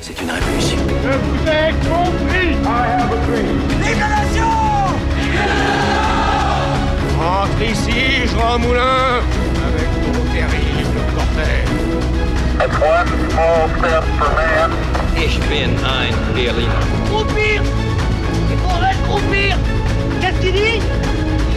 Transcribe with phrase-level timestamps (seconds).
[0.00, 0.78] C'est une révolution.
[1.02, 3.58] Je vous ai compris I have a dream.
[3.80, 4.52] Vive la nation
[7.18, 9.20] Rentre ici, Jean Moulin,
[9.66, 11.76] avec ton terrible cortège.
[12.58, 14.70] That's one small step for man?
[15.16, 16.84] Ich bin ein Berliner.
[17.08, 17.62] Croupir
[18.50, 19.56] Il faudrait croupir
[20.20, 20.80] Qu'est-ce qu'il dit?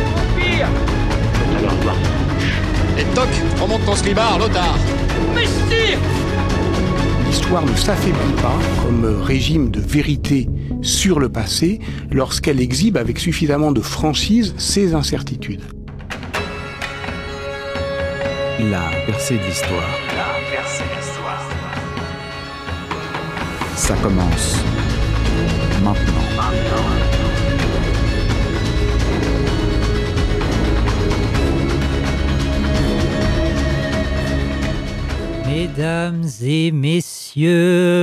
[0.06, 0.68] Croupir
[2.98, 3.30] Et toc,
[3.62, 4.76] remonte ton slibard, Lothar
[5.34, 5.98] Mais si
[7.30, 10.50] L'histoire ne s'affaiblit pas comme régime de vérité
[10.82, 11.79] sur le passé
[12.11, 15.61] lorsqu'elle exhibe avec suffisamment de franchise ses incertitudes.
[18.60, 19.88] La percée de l'histoire.
[20.18, 21.47] La percée de l'histoire.
[23.75, 24.55] Ça commence
[25.83, 26.30] maintenant.
[35.47, 37.19] Mesdames et messieurs,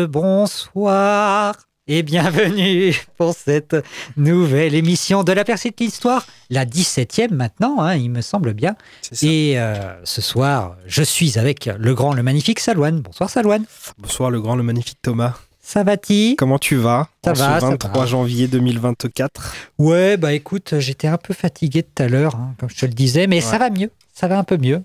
[0.06, 1.56] bonsoir
[1.88, 3.76] et bienvenue pour cette
[4.16, 8.76] nouvelle émission de la percée de l'histoire, la 17e maintenant, hein, il me semble bien.
[9.22, 13.00] Et euh, ce soir, je suis avec le grand, le magnifique Salouane.
[13.00, 13.64] Bonsoir Salouane.
[13.98, 15.34] Bonsoir le grand, le magnifique Thomas.
[15.60, 16.36] Ça va-t-il?
[16.36, 17.08] Comment tu vas?
[17.24, 18.06] Ça en va, ce ça 23 va.
[18.06, 19.54] janvier 2024.
[19.78, 22.92] Ouais, bah écoute, j'étais un peu fatigué tout à l'heure, hein, comme je te le
[22.92, 24.82] disais, mais ça va mieux, ça va un peu mieux.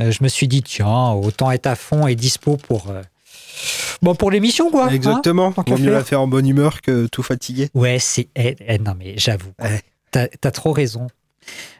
[0.00, 3.02] Euh, je me suis dit, tiens, autant être à fond et dispo pour, euh,
[4.02, 4.86] bon, pour l'émission, quoi.
[4.86, 4.90] hein.
[4.90, 5.52] Exactement.
[5.52, 5.92] qu'à Vaut mieux faire.
[5.92, 7.68] la faire en bonne humeur que tout fatigué.
[7.74, 8.28] Ouais, c'est.
[8.36, 9.80] eh, eh, non, mais j'avoue, Ouais.
[10.10, 11.06] t'as as trop raison.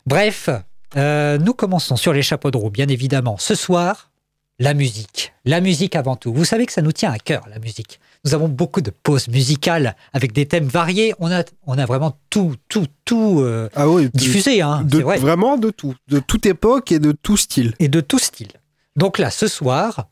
[0.07, 0.49] Bref,
[0.97, 3.37] euh, nous commençons sur les chapeaux de roue, bien évidemment.
[3.39, 4.11] Ce soir,
[4.59, 5.33] la musique.
[5.45, 6.33] La musique avant tout.
[6.33, 7.99] Vous savez que ça nous tient à cœur, la musique.
[8.25, 11.13] Nous avons beaucoup de pauses musicales avec des thèmes variés.
[11.19, 15.19] On a, on a vraiment tout, tout, tout euh, Ah oui, diffusé, hein, de- vrai.
[15.19, 15.95] vraiment de tout.
[16.09, 17.75] De toute époque et de tout style.
[17.81, 18.53] et de tout style.
[18.97, 20.07] Donc là, ce soir,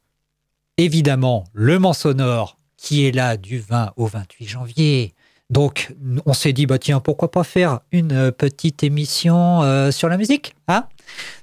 [0.78, 5.14] évidemment, le Mans sonore qui est là du 20 au 28 janvier.
[5.50, 10.08] Donc, on s'est dit, bah tiens, pourquoi pas faire une euh, petite émission euh, sur
[10.08, 10.84] la musique hein?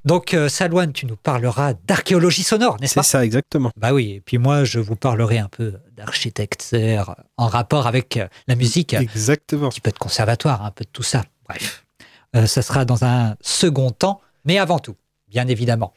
[0.03, 3.03] Donc, euh, Salouane, tu nous parleras d'archéologie sonore, n'est-ce C'est pas?
[3.03, 3.71] ça, exactement.
[3.77, 8.27] Bah oui, et puis moi, je vous parlerai un peu d'architecture en rapport avec euh,
[8.47, 9.67] la musique Exactement.
[9.67, 11.23] un petit peu de conservatoire, un peu de tout ça.
[11.47, 11.85] Bref,
[12.35, 14.95] Euh, ça sera dans un second temps, mais avant tout,
[15.29, 15.93] bien évidemment,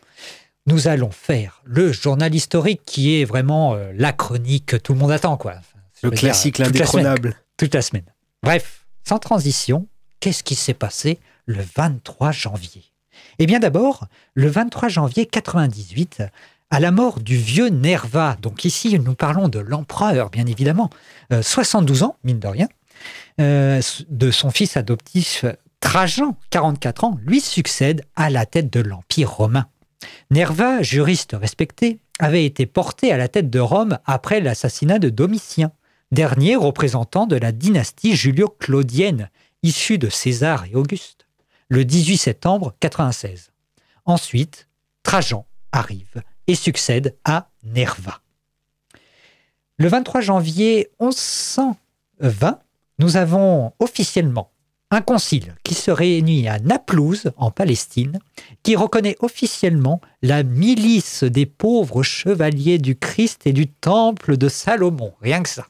[0.67, 4.99] nous allons faire le journal historique qui est vraiment euh, la chronique que tout le
[4.99, 5.55] monde attend, quoi.
[6.01, 7.37] Je Le classique, toute la semaine, l'indétrônable.
[7.57, 8.05] toute la semaine.
[8.43, 9.87] Bref, sans transition,
[10.21, 12.85] qu'est-ce qui s'est passé le 23 janvier?
[13.39, 16.23] Eh bien d'abord, le 23 janvier 98,
[16.71, 20.91] à la mort du vieux Nerva, donc ici nous parlons de l'empereur bien évidemment,
[21.33, 22.69] euh, 72 ans, mine de rien,
[23.41, 25.45] euh, de son fils adoptif
[25.81, 29.67] Trajan, 44 ans, lui succède à la tête de l'Empire romain.
[30.31, 35.73] Nerva, juriste respecté, avait été porté à la tête de Rome après l'assassinat de Domitien
[36.13, 39.31] dernier représentant de la dynastie julio-claudienne,
[39.63, 41.27] issue de César et Auguste,
[41.69, 43.51] le 18 septembre 96.
[44.05, 44.69] Ensuite,
[45.03, 48.21] Trajan arrive et succède à Nerva.
[49.79, 52.59] Le 23 janvier 1120,
[52.99, 54.53] nous avons officiellement
[54.93, 58.19] un concile qui se réunit à Naplouse, en Palestine,
[58.63, 65.15] qui reconnaît officiellement la milice des pauvres chevaliers du Christ et du temple de Salomon.
[65.23, 65.67] Rien que ça.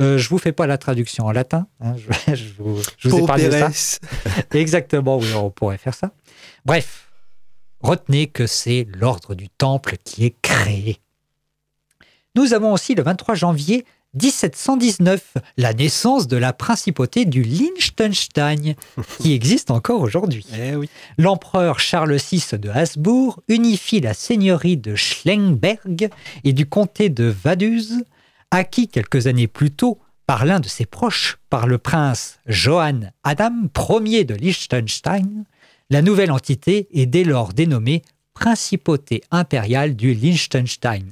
[0.00, 1.66] Euh, je vous fais pas la traduction en latin.
[1.80, 3.66] hein, je, je vous, je vous épargne ça.
[3.66, 4.44] Pauperes.
[4.54, 6.12] Exactement, oui, on pourrait faire ça.
[6.64, 7.10] Bref,
[7.80, 11.00] retenez que c'est l'ordre du temple qui est créé.
[12.34, 13.84] Nous avons aussi le 23 janvier
[14.20, 18.74] 1719, la naissance de la principauté du Liechtenstein,
[19.20, 20.46] qui existe encore aujourd'hui.
[20.56, 20.88] Eh oui.
[21.18, 26.10] L'empereur Charles VI de Habsbourg unifie la seigneurie de Schlengberg
[26.44, 28.04] et du comté de Vaduz,
[28.50, 33.68] acquis quelques années plus tôt par l'un de ses proches, par le prince Johann Adam
[34.04, 35.44] Ier de Liechtenstein.
[35.90, 38.02] La nouvelle entité est dès lors dénommée
[38.34, 41.04] Principauté impériale du Liechtenstein.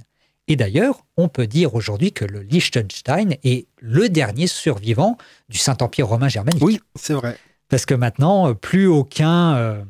[0.49, 5.17] Et d'ailleurs, on peut dire aujourd'hui que le Liechtenstein est le dernier survivant
[5.49, 7.37] du Saint-Empire romain germanique Oui, c'est vrai.
[7.69, 9.83] parce que maintenant, euh, plus aucun, euh,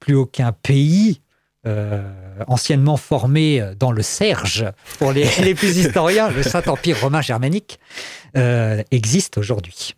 [0.00, 1.20] plus aucun pays
[1.66, 2.02] euh,
[2.46, 4.64] anciennement formé dans le Serge,
[4.98, 7.78] pour les, les plus historiens, le Saint-Empire romain germanique,
[8.36, 9.94] euh, existe aujourd'hui.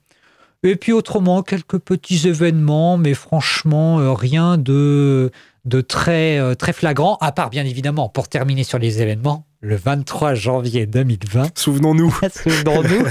[0.65, 5.31] Et puis autrement, quelques petits événements, mais franchement, rien de,
[5.65, 10.35] de très, très flagrant, à part bien évidemment, pour terminer sur les événements, le 23
[10.35, 12.11] janvier 2020, Souvenons-nous.
[12.33, 13.05] Souvenons-nous,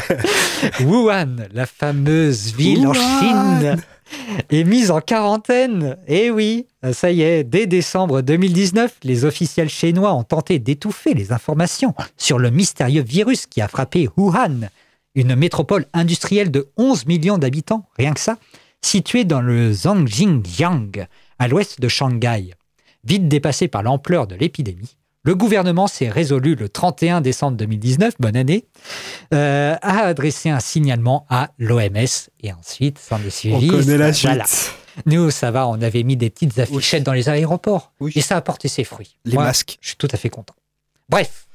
[0.88, 2.94] Wuhan, la fameuse ville en.
[2.94, 3.78] Chine,
[4.50, 5.98] est mise en quarantaine.
[6.08, 11.32] Eh oui, ça y est, dès décembre 2019, les officiels chinois ont tenté d'étouffer les
[11.32, 14.70] informations sur le mystérieux virus qui a frappé Wuhan,
[15.14, 18.38] une métropole industrielle de 11 millions d'habitants, rien que ça,
[18.82, 21.06] située dans le Zhangjiang,
[21.38, 22.56] à l'ouest de Shanghai.
[23.04, 28.36] Vite dépassé par l'ampleur de l'épidémie, le gouvernement s'est résolu le 31 décembre 2019, bonne
[28.38, 28.66] année,
[29.34, 33.70] euh, à adresser un signalement à l'OMS et ensuite s'en est suivi.
[33.70, 34.46] On connaît la voilà.
[34.46, 34.74] suite.
[35.06, 37.04] Nous, ça va, on avait mis des petites affichettes Oui.
[37.06, 38.12] dans les aéroports Oui.
[38.16, 39.18] et ça a porté ses fruits.
[39.26, 39.78] Les Moi, masques.
[39.82, 40.56] Je suis tout à fait content.
[41.10, 41.48] Bref,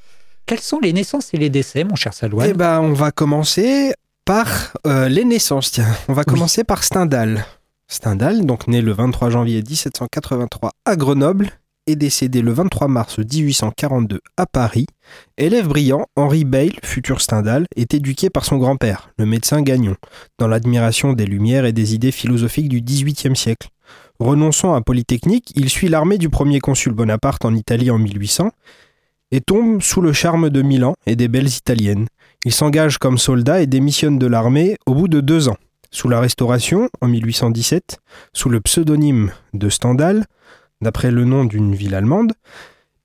[0.47, 2.49] quelles sont les naissances et les décès, mon cher Salouane?
[2.51, 3.93] Eh ben, on va commencer
[4.25, 5.73] par euh, les naissances.
[5.73, 7.45] Tiens, on va commencer par Stendhal.
[7.89, 11.51] Stendhal, donc né le 23 janvier 1783 à Grenoble
[11.87, 14.87] et décédé le 23 mars 1842 à Paris.
[15.37, 19.97] Élève brillant, Henri Bayle, futur Stendhal, est éduqué par son grand-père, le médecin Gagnon,
[20.39, 23.69] dans l'admiration des Lumières et des idées philosophiques du XVIIIe siècle.
[24.19, 28.51] Renonçant à Polytechnique, il suit l'armée du premier consul Bonaparte en Italie en 1800
[29.33, 32.07] et tombe sous le charme de Milan et des belles italiennes.
[32.45, 35.57] Il s'engage comme soldat et démissionne de l'armée au bout de deux ans.
[35.91, 37.99] Sous la Restauration, en 1817,
[38.33, 40.27] sous le pseudonyme de Stendhal,
[40.85, 42.35] d'après le nom d'une ville allemande,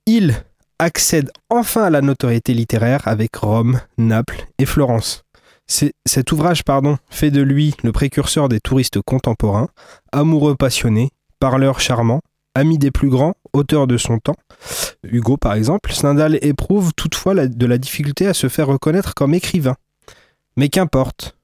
[0.06, 0.44] il
[0.80, 5.24] accède enfin à la notoriété littéraire avec Rome, Naples et Florence.
[5.68, 9.70] Cet ouvrage pardon, fait de lui le précurseur des touristes contemporains,
[10.12, 12.22] amoureux passionné, parleur charmant,
[12.54, 14.36] ami des plus grands, auteur de son temps.
[15.04, 19.76] Hugo par exemple, Stendhal éprouve toutefois de la difficulté à se faire reconnaître comme écrivain.
[20.58, 21.38] Mais qu'importe.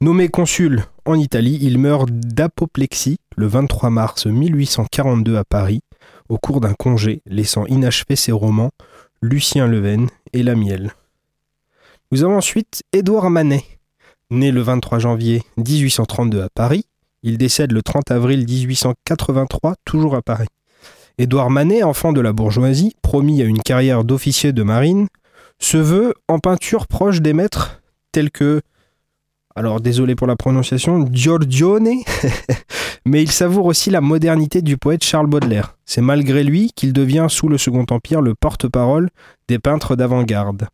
[0.00, 5.80] Nommé consul en Italie, il meurt d'apoplexie le 23 mars 1842 à Paris,
[6.28, 8.72] au cours d'un congé, laissant inachevés ses romans
[9.22, 10.92] Lucien Leven et La Miel.
[12.10, 13.64] Nous avons ensuite Édouard Manet,
[14.30, 16.86] né le 23 janvier 1832 à Paris.
[17.22, 20.48] Il décède le 30 avril 1883, toujours à Paris.
[21.16, 25.06] Édouard Manet, enfant de la bourgeoisie, promis à une carrière d'officier de marine,
[25.60, 28.62] se veut en peinture proche des maîtres tels que,
[29.58, 31.88] alors désolé pour la prononciation, Giorgione,
[33.04, 35.76] mais il savoure aussi la modernité du poète Charles Baudelaire.
[35.84, 39.08] C'est malgré lui qu'il devient sous le Second Empire le porte-parole
[39.48, 40.68] des peintres d'avant-garde.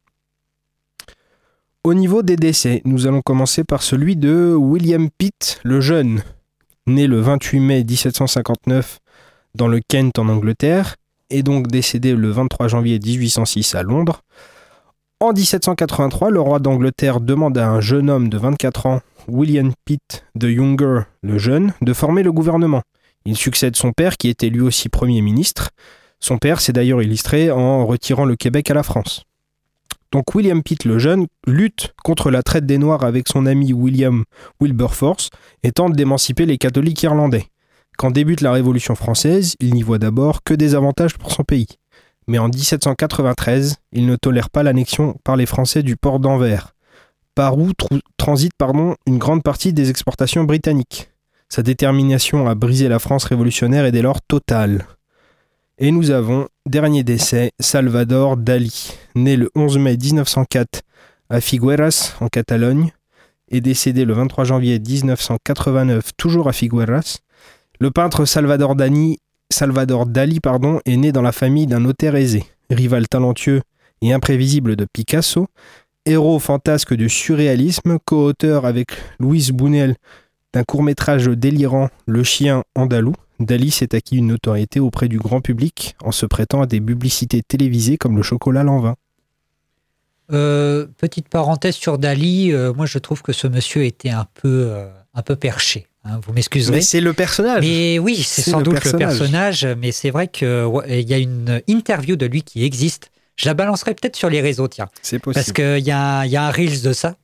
[1.82, 6.22] Au niveau des décès, nous allons commencer par celui de William Pitt le Jeune,
[6.86, 8.98] né le 28 mai 1759
[9.54, 10.96] dans le Kent en Angleterre,
[11.30, 14.20] et donc décédé le 23 janvier 1806 à Londres.
[15.20, 20.24] En 1783, le roi d'Angleterre demande à un jeune homme de 24 ans, William Pitt
[20.34, 22.82] de Younger le Jeune, de former le gouvernement.
[23.24, 25.70] Il succède son père qui était lui aussi Premier ministre.
[26.20, 29.24] Son père s'est d'ailleurs illustré en retirant le Québec à la France.
[30.10, 34.24] Donc William Pitt le Jeune lutte contre la traite des Noirs avec son ami William
[34.60, 35.30] Wilberforce
[35.62, 37.46] et tente d'émanciper les catholiques irlandais.
[37.96, 41.68] Quand débute la Révolution française, il n'y voit d'abord que des avantages pour son pays.
[42.26, 46.74] Mais en 1793, il ne tolère pas l'annexion par les Français du port d'Anvers,
[47.34, 47.72] par où
[48.16, 51.10] transite pardon, une grande partie des exportations britanniques.
[51.48, 54.86] Sa détermination à briser la France révolutionnaire est dès lors totale.
[55.78, 60.82] Et nous avons, dernier décès, Salvador Dali, né le 11 mai 1904
[61.30, 62.92] à Figueras, en Catalogne,
[63.48, 67.18] et décédé le 23 janvier 1989, toujours à Figueras.
[67.80, 69.18] Le peintre Salvador Dali,
[69.54, 73.62] Salvador Dali pardon, est né dans la famille d'un notaire aisé, rival talentueux
[74.02, 75.46] et imprévisible de Picasso,
[76.04, 78.88] héros fantasque du surréalisme, co-auteur avec
[79.20, 79.94] Louise Bounel
[80.52, 83.14] d'un court-métrage délirant Le chien andalou.
[83.38, 87.42] Dali s'est acquis une notoriété auprès du grand public en se prêtant à des publicités
[87.42, 88.96] télévisées comme le chocolat Lanvin.
[90.32, 94.66] Euh, petite parenthèse sur Dali, euh, moi je trouve que ce monsieur était un peu,
[94.72, 95.86] euh, un peu perché.
[96.04, 96.76] Hein, vous m'excuserez.
[96.76, 97.62] Mais c'est le personnage.
[97.62, 99.00] Mais oui, c'est sans le doute personnage.
[99.00, 103.10] le personnage, mais c'est vrai qu'il y a une interview de lui qui existe.
[103.36, 104.88] Je la balancerai peut-être sur les réseaux, tiens.
[105.02, 105.44] C'est possible.
[105.44, 107.16] Parce qu'il y, a y a un Reels de ça,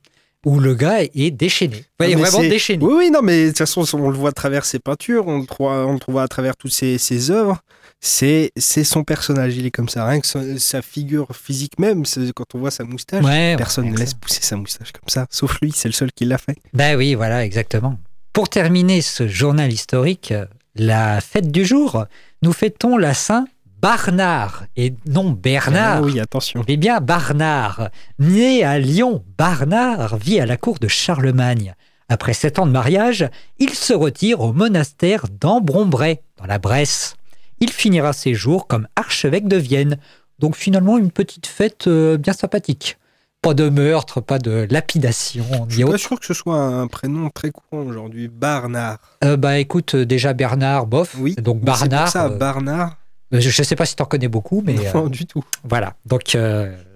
[0.45, 1.85] où le gars est déchaîné.
[1.99, 2.83] Ah, il est vraiment déchaîné.
[2.83, 5.39] Oui, oui, non, mais de toute façon, on le voit à travers ses peintures, on
[5.39, 7.59] le trouve, on le trouve à travers toutes ses, ses œuvres.
[8.03, 10.05] C'est, son personnage, il est comme ça.
[10.07, 12.03] Rien que sa, sa figure physique même,
[12.35, 15.59] quand on voit sa moustache, Ouais, personne ne laisse pousser sa moustache comme ça, sauf
[15.61, 16.57] lui, c'est le seul qui l'a fait.
[16.73, 17.99] Ben oui, voilà, exactement.
[18.33, 20.33] Pour terminer ce journal historique,
[20.75, 22.05] la fête du jour,
[22.41, 23.45] nous fêtons la Saint
[23.81, 25.97] Barnard et non Bernard.
[25.97, 26.63] Ah oui, attention.
[26.65, 31.75] Eh bien, Barnard, né à Lyon, Barnard vit à la cour de Charlemagne.
[32.07, 33.27] Après sept ans de mariage,
[33.59, 37.15] il se retire au monastère d'Ambrombray, dans la Bresse.
[37.59, 39.97] Il finira ses jours comme archevêque de Vienne.
[40.39, 42.97] Donc finalement, une petite fête euh, bien sympathique.
[43.41, 45.43] Pas de meurtre, pas de lapidation.
[45.67, 48.27] Je suis pas sûr que ce soit un prénom très courant aujourd'hui.
[48.27, 48.99] Barnard.
[49.23, 51.15] Euh, bah écoute, euh, déjà Bernard, bof.
[51.17, 51.33] Oui.
[51.35, 52.07] Donc C'est Barnard.
[52.09, 52.97] ça, euh, Barnard.
[53.31, 55.43] je, je sais pas si tu en connais beaucoup, mais Non, euh, du tout.
[55.63, 55.95] voilà.
[56.05, 56.37] Donc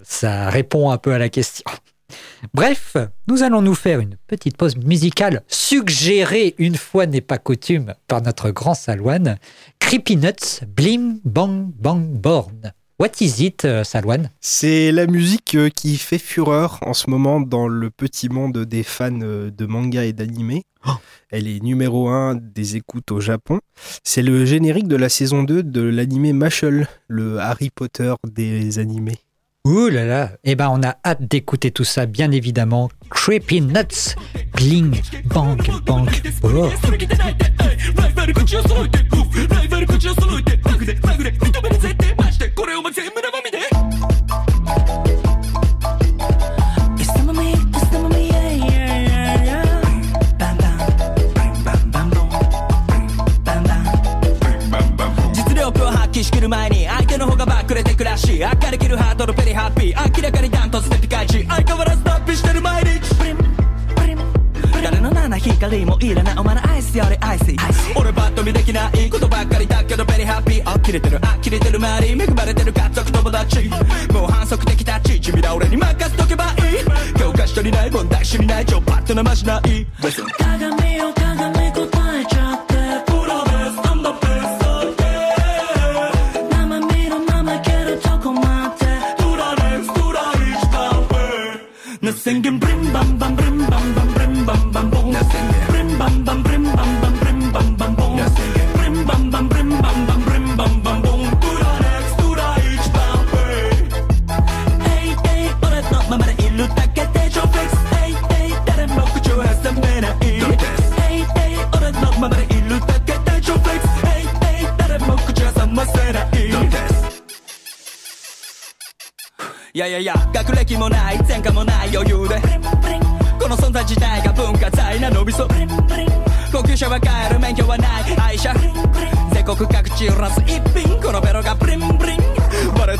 [0.03, 1.63] ça répond un peu à la question.
[2.53, 2.95] Bref,
[3.27, 8.21] nous allons nous faire une petite pause musicale suggérée une fois n'est pas coutume par
[8.21, 9.39] notre grand Salouane.
[9.79, 12.71] Creepy Nuts, Blim Bang Bang Born.
[12.97, 17.41] What is it, euh, Salouane C'est la musique euh, qui fait fureur en ce moment
[17.41, 20.61] dans le petit monde des fans euh, de manga et d'anime.
[21.29, 23.59] Elle est numéro 1 des écoutes au Japon.
[24.05, 29.17] C'est le générique de la saison 2 de l'anime Mashal, le Harry Potter des animés.
[29.65, 32.89] Ouh là là Eh ben, on a hâte d'écouter tout ça, bien évidemment.
[33.09, 34.15] Creepy Nuts,
[34.53, 36.09] Bling Bang Bang
[36.41, 36.69] Born.
[42.55, 43.59] これお前全部生身で。
[56.23, 63.15] しきる前に相手の方がバックれてくらし明かりきるハートのペリハッピー明らかにダントツでピカイチ相変わらず脱皮してる毎日
[64.85, 67.45] 誰の七光もいらないお前のアイスよりアイス。
[67.95, 70.25] 俺パッと見できないことばっかりだけどベリー。
[70.27, 70.71] ハッピー。
[70.71, 71.19] あ切れてる
[71.55, 73.69] れてる周り恵まれてる家族友達。
[74.13, 76.53] もう反則的タッチ君ら俺に任せとけばいい。
[77.17, 78.65] 教科書にない問題知りない。
[78.65, 79.87] 超パッとなましない。
[80.01, 80.25] Listen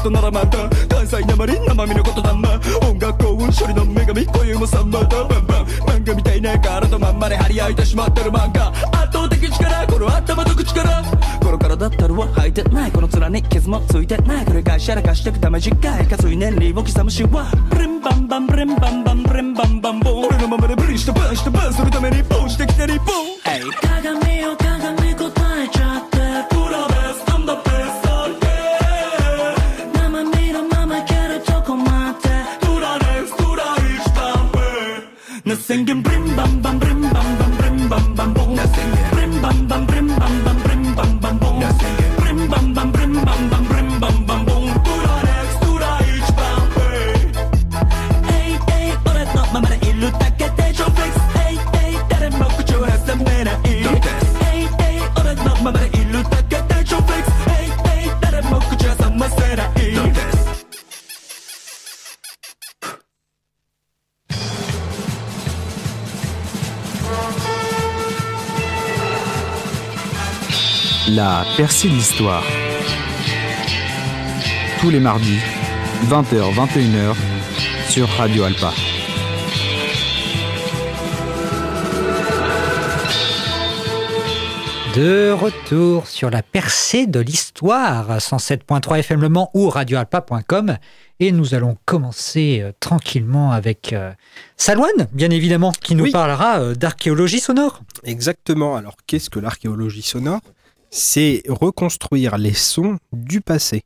[0.06, 5.66] トならまた関西なまり生身のことだな音楽幸運処理の女神恋もサンバだバンバン。
[5.66, 8.70] 漫画みたいな体まんまで張り合いてしまってる漫画。
[8.70, 11.04] 圧倒的力この頭と口から。
[11.42, 23.25] この体ったるを履いてないこの面に傷もついてない繰り返しやらかしてくため次回かつい年利を刻むしはブリンバンバンブリンバンバンブリンバンバンボン俺のままでブリしてバンしてバンするためにボンしてきて日本 Hey
[71.58, 72.44] De l'histoire.
[74.82, 75.40] Tous les mardis,
[76.10, 77.16] 20h-21h,
[77.90, 78.74] sur Radio Alpa.
[84.96, 90.78] De retour sur la percée de l'histoire, 107.3 FM Le Mans ou radioalpa.com.
[91.20, 94.12] Et nous allons commencer euh, tranquillement avec euh,
[94.56, 96.12] Salouane, bien évidemment, qui nous Oui.
[96.12, 97.82] parlera euh, d'archéologie sonore.
[98.04, 98.76] Exactement.
[98.78, 100.40] Alors, qu'est-ce que l'archéologie sonore?
[100.98, 103.84] C'est reconstruire les sons du passé.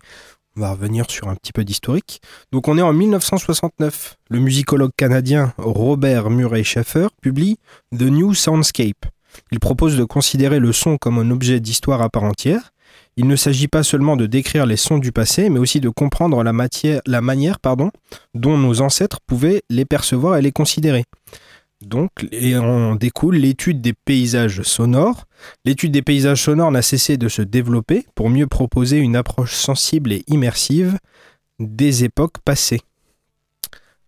[0.55, 2.21] On va revenir sur un petit peu d'historique.
[2.51, 4.17] Donc, on est en 1969.
[4.29, 7.57] Le musicologue canadien Robert Murray Schaeffer publie
[7.97, 9.07] The New Soundscape.
[9.51, 12.73] Il propose de considérer le son comme un objet d'histoire à part entière.
[13.17, 16.43] Il ne s'agit pas seulement de décrire les sons du passé, mais aussi de comprendre
[16.43, 17.89] la, matière, la manière pardon,
[18.35, 21.05] dont nos ancêtres pouvaient les percevoir et les considérer.
[21.81, 25.25] Donc, et en découle l'étude des paysages sonores.
[25.63, 30.11] L'étude des paysages sonores n'a cessé de se développer pour mieux proposer une approche sensible
[30.11, 30.97] et immersive
[31.59, 32.81] des époques passées.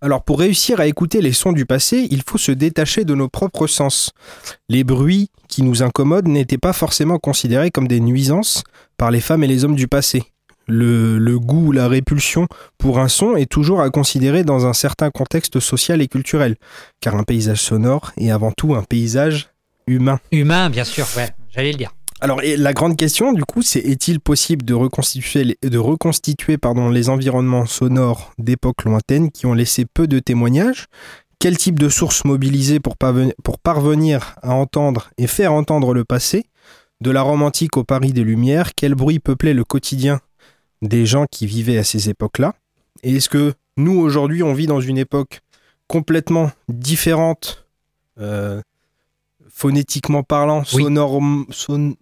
[0.04, 3.30] Alors, pour réussir à écouter les sons du passé, il faut se détacher de nos
[3.30, 4.12] propres sens.
[4.68, 8.64] Les bruits qui nous incommodent n'étaient pas forcément considérés comme des nuisances
[8.98, 10.31] par les femmes et les hommes du passé.
[10.68, 15.10] Le, le goût, la répulsion pour un son est toujours à considérer dans un certain
[15.10, 16.56] contexte social et culturel,
[17.00, 19.50] car un paysage sonore est avant tout un paysage
[19.88, 20.20] humain.
[20.32, 21.92] Humain, bien sûr, ouais, j'allais le dire.
[22.24, 26.60] Alors, et la grande question, du coup, c'est est-il possible de reconstituer, les, de reconstituer
[26.60, 30.86] pardon, les environnements sonores d'époques lointaines qui ont laissé peu de témoignages?
[31.40, 36.06] Quel type de sources mobiliser pour, parvenir, pour parvenir à entendre et faire entendre le
[36.06, 36.46] passé?
[37.02, 40.20] De la Rome antique au Paris des Lumières, quel bruit peuplait le quotidien
[40.82, 42.54] des gens qui vivaient à ces époques-là?
[43.04, 45.42] Et est-ce que nous, aujourd'hui, on vit dans une époque
[45.88, 47.66] complètement différente
[48.20, 48.62] euh,
[49.50, 50.84] phonétiquement parlant, Oui.
[50.84, 51.20] sonore,
[51.50, 51.96] son-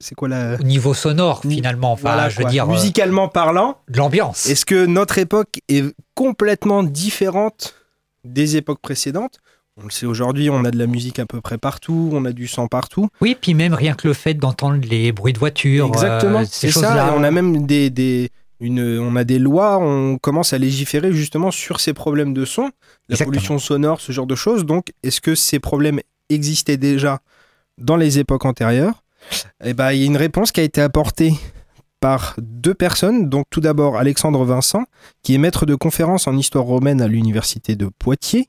[0.00, 2.50] c'est quoi la Au niveau sonore, finalement, enfin, Voilà, je veux quoi.
[2.50, 4.46] dire, euh, musicalement parlant, de l'ambiance.
[4.46, 7.74] est-ce que notre époque est complètement différente
[8.24, 9.38] des époques précédentes?
[9.80, 12.32] On le sait aujourd'hui, on a de la musique à peu près partout, on a
[12.32, 13.08] du sang partout.
[13.22, 16.70] Oui, puis même rien que le fait d'entendre les bruits de voiture, Exactement, euh, ces
[16.70, 17.08] c'est ça.
[17.08, 18.28] Et on a même des, des-
[18.60, 22.64] une, on a des lois, on commence à légiférer justement sur ces problèmes de son,
[22.64, 22.68] la
[23.14, 23.30] Exactement.
[23.30, 24.66] pollution sonore, ce genre de choses.
[24.66, 27.20] Donc, est-ce que ces problèmes existaient déjà
[27.78, 29.02] dans les époques antérieures?
[29.64, 31.32] Eh ben, il y a une réponse qui a été apportée
[31.98, 33.28] par deux personnes.
[33.30, 34.84] Donc, tout d'abord, Alexandre Vincent,
[35.22, 38.48] qui est maître de conférence en histoire romaine à l'université de Poitiers,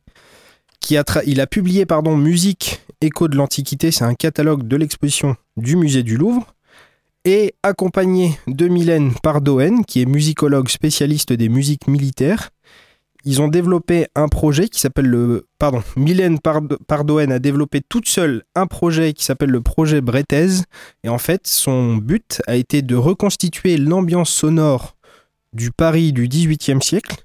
[0.91, 6.03] il a publié pardon Musique écho de l'Antiquité, c'est un catalogue de l'exposition du musée
[6.03, 6.53] du Louvre
[7.25, 12.49] et accompagné de Mylène Pardoen, qui est musicologue spécialiste des musiques militaires.
[13.25, 15.47] Ils ont développé un projet qui s'appelle le...
[15.57, 20.63] Pardon, Mylène Pard- Pardoen a développé toute seule un projet qui s'appelle le projet Brettez.
[21.05, 24.97] Et en fait, son but a été de reconstituer l'ambiance sonore
[25.53, 27.23] du Paris du XVIIIe siècle.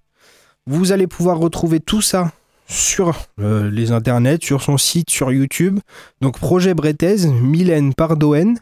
[0.69, 2.31] Vous allez pouvoir retrouver tout ça
[2.69, 5.81] sur euh, les internets, sur son site, sur YouTube.
[6.21, 8.59] Donc projet Brettez, Mylène Pardoen.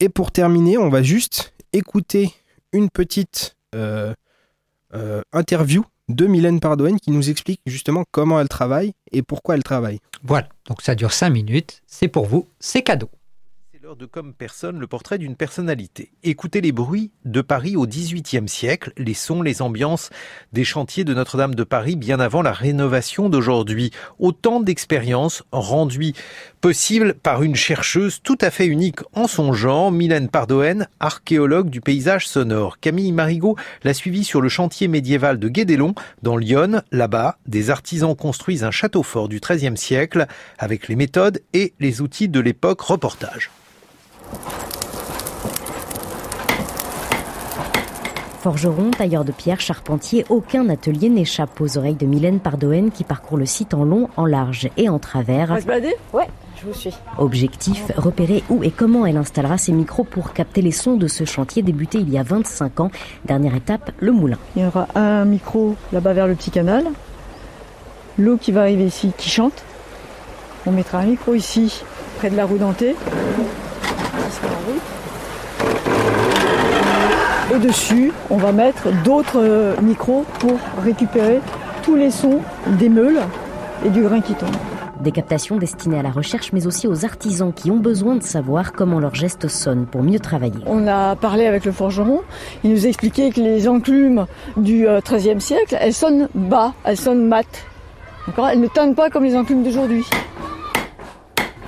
[0.00, 2.34] Et pour terminer, on va juste écouter
[2.72, 4.12] une petite euh,
[4.94, 9.62] euh, interview de Mylène Pardoen qui nous explique justement comment elle travaille et pourquoi elle
[9.62, 10.00] travaille.
[10.22, 13.10] Voilà, donc ça dure 5 minutes, c'est pour vous, c'est cadeau.
[13.96, 16.12] De Comme personne, le portrait d'une personnalité.
[16.22, 20.10] Écoutez les bruits de Paris au XVIIIe siècle, les sons, les ambiances
[20.52, 23.90] des chantiers de Notre-Dame de Paris bien avant la rénovation d'aujourd'hui.
[24.18, 26.12] Autant d'expériences rendues
[26.60, 31.80] possibles par une chercheuse tout à fait unique en son genre, Mylène Pardoen, archéologue du
[31.80, 32.80] paysage sonore.
[32.80, 36.82] Camille Marigot l'a suivie sur le chantier médiéval de Guédélon, dans Lyon.
[36.92, 40.26] Là-bas, des artisans construisent un château fort du XIIIe siècle
[40.58, 42.82] avec les méthodes et les outils de l'époque.
[42.82, 43.50] Reportage.
[48.40, 53.36] Forgeron, tailleur de pierre, charpentier, aucun atelier n'échappe aux oreilles de Mylène Pardoen qui parcourt
[53.36, 55.50] le site en long, en large et en travers.
[55.50, 56.94] On va se balader Ouais, je vous suis.
[57.18, 61.24] Objectif, repérer où et comment elle installera ses micros pour capter les sons de ce
[61.24, 62.90] chantier débuté il y a 25 ans.
[63.24, 64.38] Dernière étape, le moulin.
[64.54, 66.86] Il y aura un micro là-bas vers le petit canal.
[68.18, 69.64] L'eau qui va arriver ici qui chante.
[70.64, 71.82] On mettra un micro ici,
[72.18, 72.94] près de la roue dentée.
[74.66, 74.82] Route.
[77.54, 81.40] Et dessus, on va mettre d'autres euh, micros pour récupérer
[81.82, 83.20] tous les sons des meules
[83.86, 84.50] et du grain qui tombe.
[85.00, 88.72] Des captations destinées à la recherche mais aussi aux artisans qui ont besoin de savoir
[88.72, 90.60] comment leurs gestes sonnent pour mieux travailler.
[90.66, 92.20] On a parlé avec le forgeron,
[92.64, 96.98] il nous a expliqué que les enclumes du euh, XIIIe siècle, elles sonnent bas, elles
[96.98, 97.46] sonnent mat.
[98.50, 100.04] Elles ne tonnent pas comme les enclumes d'aujourd'hui.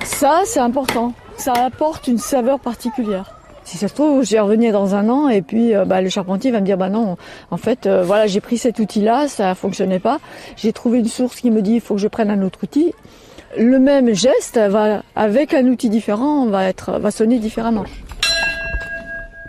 [0.03, 1.13] Ça, c'est important.
[1.41, 3.33] Ça apporte une saveur particulière.
[3.63, 6.51] Si ça se trouve, vais revenir dans un an et puis euh, bah, le charpentier
[6.51, 7.17] va me dire bah non,
[7.49, 10.19] en fait, euh, voilà, j'ai pris cet outil-là, ça fonctionnait pas.
[10.55, 12.93] J'ai trouvé une source qui me dit il faut que je prenne un autre outil.
[13.57, 17.85] Le même geste va avec un outil différent va être va sonner différemment.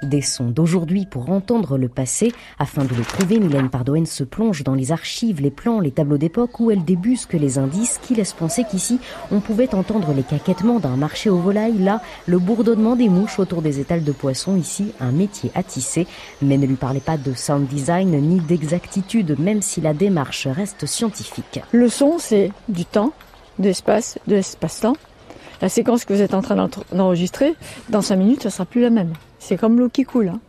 [0.03, 2.33] Des sons d'aujourd'hui pour entendre le passé.
[2.59, 6.19] Afin de le trouver, Mylène Pardoen se plonge dans les archives, les plans, les tableaux
[6.19, 8.99] d'époque où elle débusque les indices qui laissent penser qu'ici,
[9.31, 13.62] on pouvait entendre les caquettements d'un marché aux volailles, là, le bourdonnement des mouches autour
[13.62, 16.09] des étals de poissons, ici, un métier à tisser.
[16.41, 20.85] Mais ne lui parlez pas de sound design ni d'exactitude, même si la démarche reste
[20.87, 21.61] scientifique.
[21.71, 23.12] Le son, c'est du temps,
[23.61, 24.97] de l'espace, de l'espace-temps.
[25.61, 27.55] La séquence que vous êtes en train d'enregistrer,
[27.88, 29.12] dans 5 minutes, ça sera plus la même.
[29.44, 30.28] C'est comme l'eau qui coule.
[30.28, 30.40] hein.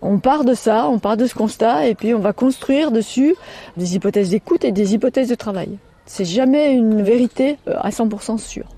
[0.00, 3.34] On part de ça, on part de ce constat, et puis on va construire dessus
[3.76, 5.76] des hypothèses d'écoute et des hypothèses de travail.
[6.06, 8.68] C'est jamais une vérité euh, à 100% sûre.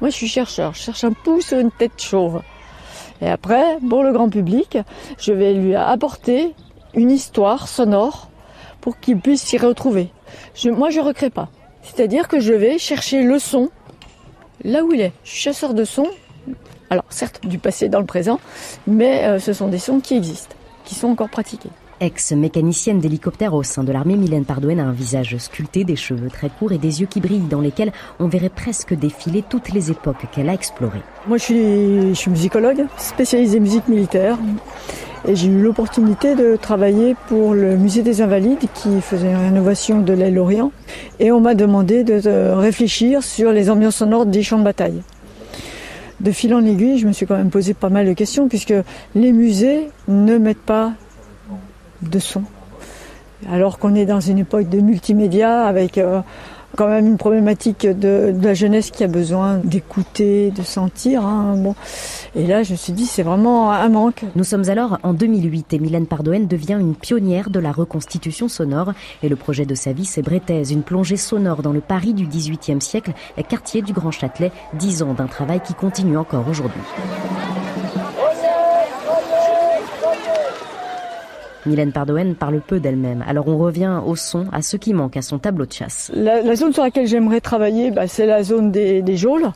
[0.00, 2.42] Moi, je suis chercheur, je cherche un pouce sur une tête chauve.
[3.22, 4.78] Et après, pour le grand public,
[5.16, 6.52] je vais lui apporter
[6.94, 8.28] une histoire sonore
[8.80, 10.08] pour qu'il puisse s'y retrouver.
[10.64, 11.50] Moi, je ne recrée pas.
[11.82, 13.70] C'est-à-dire que je vais chercher le son
[14.64, 15.12] là où il est.
[15.22, 16.08] Je suis chasseur de sons.
[16.94, 18.38] Alors, certes, du passé dans le présent,
[18.86, 20.54] mais euh, ce sont des sons qui existent.
[20.84, 21.70] qui sont encore pratiquées.
[21.98, 26.50] Ex-mécanicienne d'hélicoptère au sein de l'armée, Mylène Pardoen a un visage sculpté, des cheveux très
[26.50, 30.26] courts et des yeux qui brillent dans lesquels on verrait presque défiler toutes les époques
[30.30, 31.02] qu'elle a explorées.
[31.26, 34.38] Moi, je suis, je suis musicologue, spécialisée musique militaire.
[35.26, 39.98] Et j'ai eu l'opportunité de travailler pour le musée des Invalides qui faisait une rénovation
[40.00, 40.70] de l'aile Orient.
[41.18, 45.02] Et on m'a demandé de, de réfléchir sur les ambiances sonores des champs de bataille.
[46.20, 48.74] De fil en aiguille, je me suis quand même posé pas mal de questions puisque
[49.14, 50.92] les musées ne mettent pas
[52.02, 52.42] de son.
[53.50, 56.20] Alors qu'on est dans une époque de multimédia avec euh,
[56.76, 61.24] quand même une problématique de, la jeunesse qui a besoin d'écouter, de sentir.
[61.24, 61.74] Hein, bon.
[62.34, 64.24] Et là, je me suis dit, c'est vraiment un manque.
[64.34, 68.92] Nous sommes alors en 2008 et Mylène Pardoen devient une pionnière de la reconstitution sonore.
[69.22, 72.26] Et le projet de sa vie, c'est Brétaise, une plongée sonore dans le Paris du
[72.26, 73.12] XVIIIe siècle,
[73.48, 74.52] quartier du Grand Châtelet.
[74.74, 76.80] Dix ans d'un travail qui continue encore aujourd'hui.
[81.66, 85.22] Mylène Pardoen parle peu d'elle-même, alors on revient au son, à ce qui manque à
[85.22, 86.10] son tableau de chasse.
[86.14, 89.50] La, la zone sur laquelle j'aimerais travailler, bah, c'est la zone des, des geôles,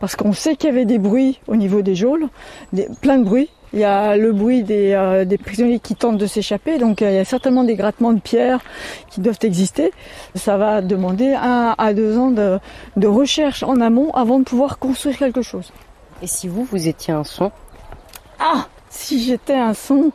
[0.00, 2.28] parce qu'on sait qu'il y avait des bruits au niveau des geôles,
[2.72, 3.50] des, plein de bruits.
[3.74, 7.10] Il y a le bruit des, euh, des prisonniers qui tentent de s'échapper, donc euh,
[7.10, 8.60] il y a certainement des grattements de pierre
[9.08, 9.92] qui doivent exister.
[10.34, 12.58] Ça va demander un à deux ans de,
[12.96, 15.72] de recherche en amont avant de pouvoir construire quelque chose.
[16.20, 17.50] Et si vous, vous étiez un son?
[18.38, 20.12] Ah Si j'étais un son...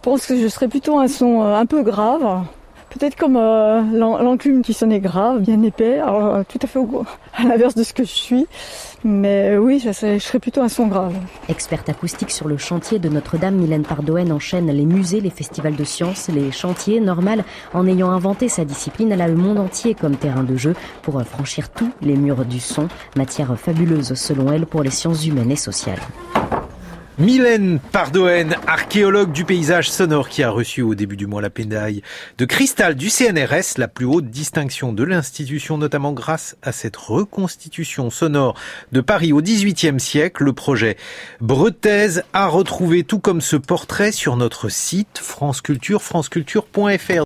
[0.00, 2.46] Je pense que je serais plutôt un son euh, un peu grave.
[2.88, 6.80] Peut-être comme euh, l'enclume qui sonnait grave, bien épais, alors, euh, tout à fait
[7.34, 8.46] à l'inverse de ce que je suis.
[9.04, 11.14] Mais euh, oui, je serais, je serais plutôt un son grave.
[11.50, 15.84] Experte acoustique sur le chantier de Notre-Dame, Mylène Pardoen enchaîne les musées, les festivals de
[15.84, 16.98] sciences, les chantiers.
[16.98, 20.74] Normal, en ayant inventé sa discipline, elle a le monde entier comme terrain de jeu
[21.02, 22.88] pour franchir tous les murs du son.
[23.16, 26.00] Matière fabuleuse selon elle pour les sciences humaines et sociales.
[27.20, 32.00] Mylène Pardoen, archéologue du paysage sonore qui a reçu au début du mois la pédaille
[32.38, 38.08] de cristal du CNRS, la plus haute distinction de l'institution, notamment grâce à cette reconstitution
[38.08, 38.54] sonore
[38.92, 40.44] de Paris au XVIIIe siècle.
[40.44, 40.96] Le projet
[41.42, 47.22] Bretaise a retrouvé tout comme ce portrait sur notre site France Culture, franceculture.fr.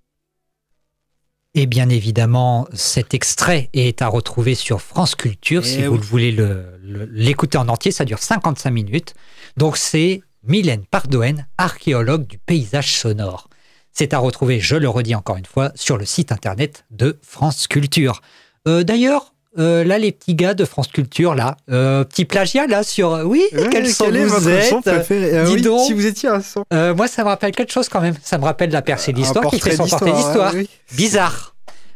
[1.56, 5.62] Et bien évidemment, cet extrait est à retrouver sur France Culture.
[5.64, 5.84] Eh si oui.
[5.86, 9.14] vous le voulez le- le- l'écouter en entier, ça dure 55 minutes.
[9.56, 13.48] Donc c'est Mylène Pardoen, archéologue du paysage sonore.
[13.92, 17.68] C'est à retrouver, je le redis encore une fois, sur le site internet de France
[17.68, 18.20] Culture.
[18.66, 22.82] Euh, D'ailleurs, euh, là, les petits gars de France Culture, là, euh, petit plagiat, là,
[22.82, 23.10] sur...
[23.24, 25.86] Oui, Ouais, quel son quel vous êtes son préféré Euh, Dis oui, donc.
[25.86, 26.64] Si vous étiez un son.
[26.72, 28.16] Euh, moi, ça me rappelle quelque chose quand même.
[28.20, 30.70] Ça me rappelle la percée d'histoire qui fait son portrait d'histoire, ouais, oui.
[30.96, 31.54] Bizarre.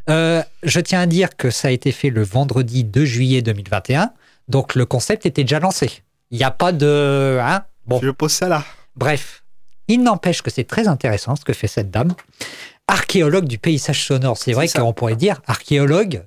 [0.09, 4.13] Euh, je tiens à dire que ça a été fait le vendredi 2 juillet 2021.
[4.47, 5.91] Donc, le concept était déjà lancé.
[6.31, 7.39] Il n'y a pas de.
[7.41, 8.01] Hein bon.
[8.03, 8.65] Je pose ça là?
[8.97, 9.43] Bref.
[9.89, 12.15] Il n'empêche que c'est très intéressant ce que fait cette dame.
[12.87, 14.37] Archéologue du paysage sonore.
[14.39, 16.25] C'est vrai qu'on pourrait dire archéologue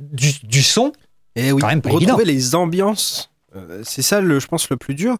[0.00, 0.92] du, du son.
[1.36, 2.32] Et Eh oui, Quand même pas retrouver évident.
[2.32, 5.16] les ambiances, euh, c'est ça, le, je pense, le plus dur.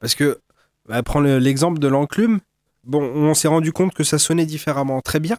[0.00, 0.40] Parce que,
[0.88, 2.40] bah, prends le- l'exemple de l'enclume.
[2.84, 5.36] Bon, on s'est rendu compte que ça sonnait différemment, très bien.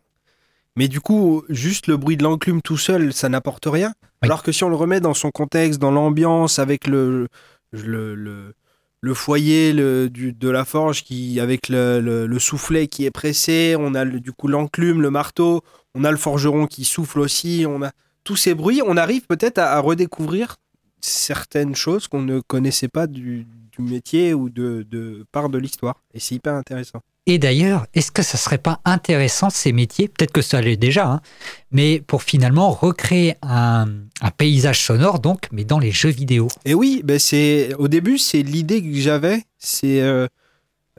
[0.76, 3.94] Mais du coup, juste le bruit de l'enclume tout seul, ça n'apporte rien.
[4.22, 7.28] Alors que si on le remet dans son contexte, dans l'ambiance, avec le,
[7.72, 8.54] le, le,
[9.02, 13.12] le foyer le, du, de la forge, qui, avec le, le, le soufflet qui est
[13.12, 15.62] pressé, on a du coup l'enclume, le marteau,
[15.96, 17.92] on a le forgeron qui souffle aussi, on a
[18.24, 20.58] tous ces bruits, on arrive peut-être à, à redécouvrir
[21.02, 26.04] certaines choses qu'on ne connaissait pas du, du métier ou de, de part de l'histoire.
[26.14, 27.02] Et c'est hyper intéressant.
[27.28, 30.08] Et d'ailleurs, est-ce que ça serait pas intéressant ces métiers?
[30.08, 31.22] Peut-être que ça l'est déjà, hein,
[31.70, 33.88] mais pour finalement recréer un,
[34.22, 36.48] un paysage sonore, donc, mais dans les jeux vidéo.
[36.66, 39.44] Et oui, ben c'est au début c'est l'idée que j'avais.
[39.60, 40.28] C'est euh,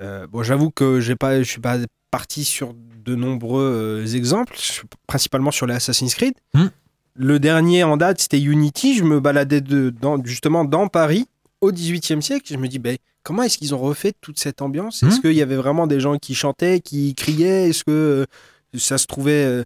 [0.01, 1.79] euh, bon, j'avoue que j'ai pas, je suis pas
[2.13, 4.57] parti sur de nombreux euh, exemples,
[5.09, 6.35] principalement sur les Assassin's Creed.
[6.55, 6.69] Hmm.
[7.15, 8.97] Le dernier en date c'était Unity.
[8.97, 11.27] Je me baladais de, dans, justement dans Paris
[11.63, 12.47] au XVIIIe siècle.
[12.51, 15.03] Je me dis ben comment est-ce qu'ils ont refait toute cette ambiance?
[15.03, 15.23] Est-ce Hmm.
[15.23, 17.71] qu'il y avait vraiment des gens qui chantaient, qui criaient?
[17.71, 18.27] Est-ce que euh,
[18.79, 19.65] ça se trouvait euh,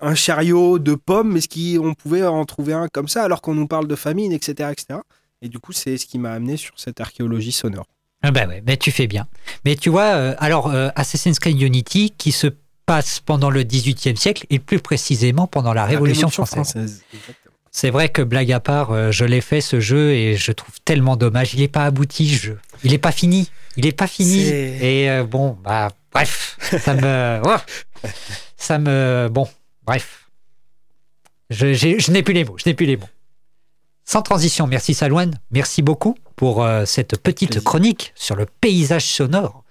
[0.00, 1.36] un chariot de pommes?
[1.36, 1.48] Est-ce
[1.82, 5.00] qu'on pouvait en trouver un comme ça alors qu'on nous parle de famine, etc., etc.
[5.42, 7.86] Et du coup, c'est ce qui m'a amené sur cette archéologie sonore.
[8.22, 9.26] Ah bah ouais, mais tu fais bien.
[9.64, 12.46] Mais tu vois, euh, alors Assassin's Creed Unity qui se
[12.86, 17.02] passe pendant le XVIIIe siècle et plus précisément pendant la Révolution, française.
[17.72, 20.74] C'est vrai que blague à part, euh, je l'ai fait ce jeu et je trouve
[20.84, 21.54] tellement dommage.
[21.54, 22.58] Il n'est pas abouti ce jeu.
[22.82, 23.48] Il n'est pas fini.
[23.76, 24.40] Il n'est pas fini.
[24.40, 28.08] Et euh, bon, bah bref, ça me, oh,
[28.56, 29.48] ça me, bon,
[29.84, 30.28] bref.
[31.50, 32.56] Je, n'ai plus les mots.
[32.58, 33.08] Je n'ai plus les mots.
[34.04, 39.62] Sans transition, merci Salouane, merci beaucoup pour euh, cette petite chronique sur le paysage sonore.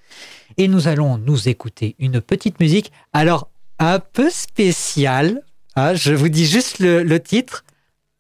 [0.58, 5.42] Et nous allons nous écouter une petite musique, alors un peu spéciale.
[5.76, 7.66] hein, je vous dis juste le, le titre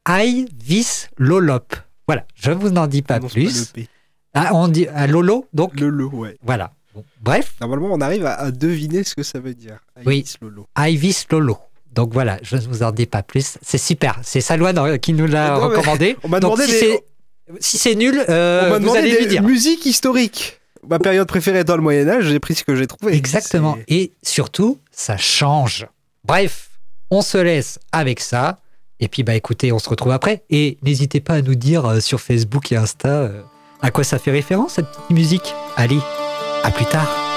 [0.09, 1.75] I vis Lolop.
[2.07, 3.59] Voilà, je vous en dis pas pas plus.
[3.59, 3.87] le P.
[4.33, 6.35] Ah, on dit à Lolo, donc Le lo, ouais.
[6.41, 6.71] voilà.
[6.95, 9.77] Bon, bref, Normalement, on arrive à, à deviner ce que ça veut dire.
[10.05, 10.17] Oui.
[10.19, 10.67] Iris Lolo.
[10.77, 11.57] Ivis Lolo.
[11.93, 13.57] Donc voilà, je ne vous en dis pas plus.
[13.61, 14.19] C'est super.
[14.23, 16.17] C'est Salouane euh, qui nous l'a recommandé.
[16.23, 16.99] on m'a Donc demandé si des-
[17.59, 19.43] si c'est nul, euh, on m'a vous demandé allez des lui dire.
[19.43, 20.59] musiques historiques.
[20.87, 23.13] Ma période préférée étant le Moyen-Âge, j'ai pris ce que j'ai trouvé.
[23.15, 23.77] Exactement.
[23.87, 25.85] Et surtout, ça change.
[26.23, 26.69] Bref,
[27.11, 28.59] on se laisse avec ça.
[28.99, 30.43] Et puis, bah écoutez, on se retrouve après.
[30.49, 33.41] Et n'hésitez pas à nous dire euh, sur Facebook et Insta euh,
[33.81, 35.55] à quoi ça fait référence, cette petite musique.
[35.77, 35.99] Allez,
[36.63, 37.28] à plus tard.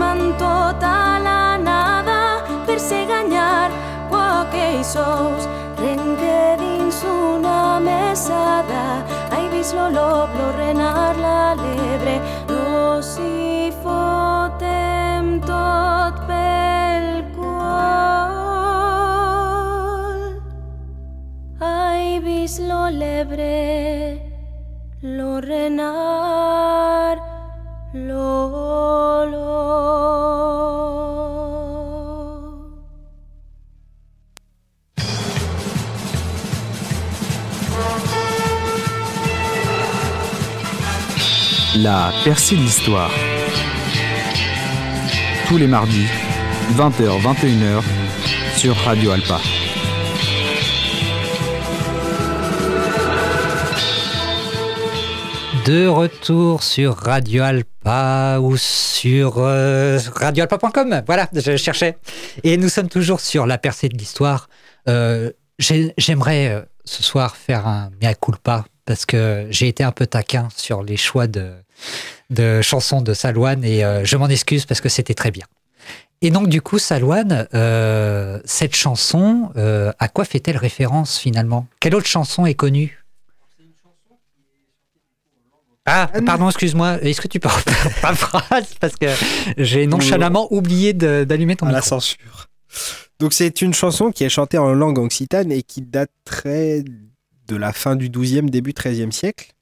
[0.00, 3.70] forman total a nada per se gañar
[4.08, 9.04] qualquei sous renque dins una mesada.
[9.30, 12.16] Ai vis lo loblo renar la lebre.
[12.48, 18.30] Nos hi fotem tot pel qual.
[21.60, 24.20] Ai vis lo lebre
[25.02, 26.39] lo renar.
[41.82, 43.10] La percée de l'histoire.
[45.48, 46.06] Tous les mardis,
[46.76, 47.82] 20h-21h,
[48.56, 49.40] sur Radio Alpa.
[55.66, 61.02] De retour sur Radio Alpa ou sur euh, radioalpa.com.
[61.06, 61.98] Voilà, je cherchais.
[62.44, 64.48] Et nous sommes toujours sur la percée de l'histoire.
[64.88, 69.92] Euh, j'ai- J'aimerais euh, ce soir faire un mea culpa parce que j'ai été un
[69.92, 71.52] peu taquin sur les choix de,
[72.30, 75.46] de chansons de Salouane et euh, je m'en excuse parce que c'était très bien.
[76.22, 81.66] Et donc du coup, Salouane, euh, cette chanson, euh, à quoi fait-elle référence finalement?
[81.80, 83.02] Quelle autre chanson est connue?
[85.86, 87.02] Ah, pardon, excuse-moi.
[87.02, 88.74] Est-ce que tu peux refaire ta phrase?
[88.78, 89.06] Parce que
[89.56, 91.88] j'ai nonchalamment oublié d'allumer ton à la micro.
[91.88, 92.48] censure.
[93.18, 96.84] Donc c'est une chanson qui est chantée en langue occitane et qui daterait
[97.48, 99.52] de la fin du 12e, début 13e siècle.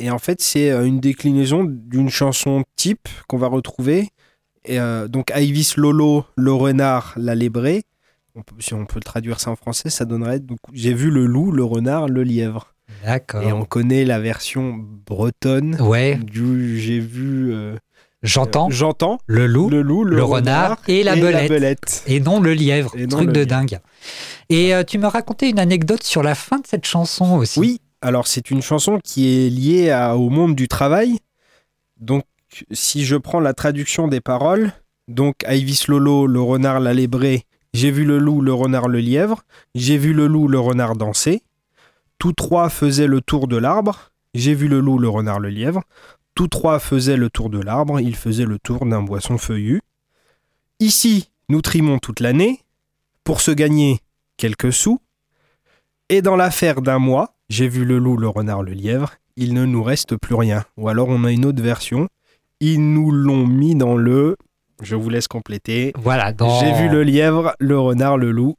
[0.00, 4.08] Et en fait, c'est euh, une déclinaison d'une chanson type qu'on va retrouver.
[4.64, 7.82] Et, euh, donc Ivis Lolo, le renard, la lébrée.
[8.34, 11.26] On peut- si on peut traduire ça en français, ça donnerait donc j'ai vu le
[11.26, 12.74] loup, le renard, le lièvre.
[13.04, 13.42] D'accord.
[13.42, 16.16] Et on connaît la version bretonne Ouais.
[16.16, 17.76] du j'ai vu euh,
[18.22, 21.48] J'entends euh, j'entends le loup, le loup, le, renard, et, la, belette.
[21.50, 22.02] belette.
[22.06, 22.92] Et non le lièvre.
[22.96, 23.48] Et non Truc le de lièvre.
[23.48, 23.78] dingue.
[24.48, 27.58] Et euh, tu me racontais une anecdote sur la fin de cette chanson aussi.
[27.60, 31.18] Oui, alors c'est une chanson qui est liée au monde du travail.
[31.98, 32.24] Donc,
[32.70, 34.72] si je prends la traduction des paroles,
[35.08, 39.42] donc Ivis Lolo, le renard, la lébrée, j'ai vu le loup, le renard, le lièvre,
[39.74, 41.42] j'ai vu le loup, le renard danser.
[42.18, 44.10] Tous trois faisaient le tour de l'arbre.
[44.34, 45.82] J'ai vu le loup, le renard, le lièvre.
[46.34, 48.00] Tous trois faisaient le tour de l'arbre.
[48.00, 49.80] Ils faisaient le tour d'un boisson feuillu.
[50.80, 52.64] Ici, nous trimons toute l'année
[53.22, 54.00] pour se gagner
[54.36, 55.00] quelques sous.
[56.08, 59.64] Et dans l'affaire d'un mois, j'ai vu le loup, le renard, le lièvre, il ne
[59.64, 60.64] nous reste plus rien.
[60.76, 62.08] Ou alors on a une autre version.
[62.60, 64.36] Ils nous l'ont mis dans le.
[64.82, 65.92] Je vous laisse compléter.
[65.96, 66.60] Voilà, dans...
[66.60, 68.56] J'ai vu le lièvre, le renard, le loup.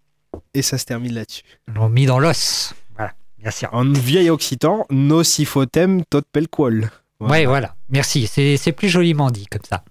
[0.54, 1.44] Et ça se termine là-dessus.
[1.68, 2.74] Ils l'ont mis dans l'os.
[2.96, 3.14] Voilà,
[3.52, 3.70] sûr.
[3.74, 6.90] En vieil occitan, nocifotem tot pelquol.
[7.20, 7.76] Ouais, voilà.
[7.90, 8.28] Merci.
[8.28, 9.84] C'est c'est plus joliment dit comme ça.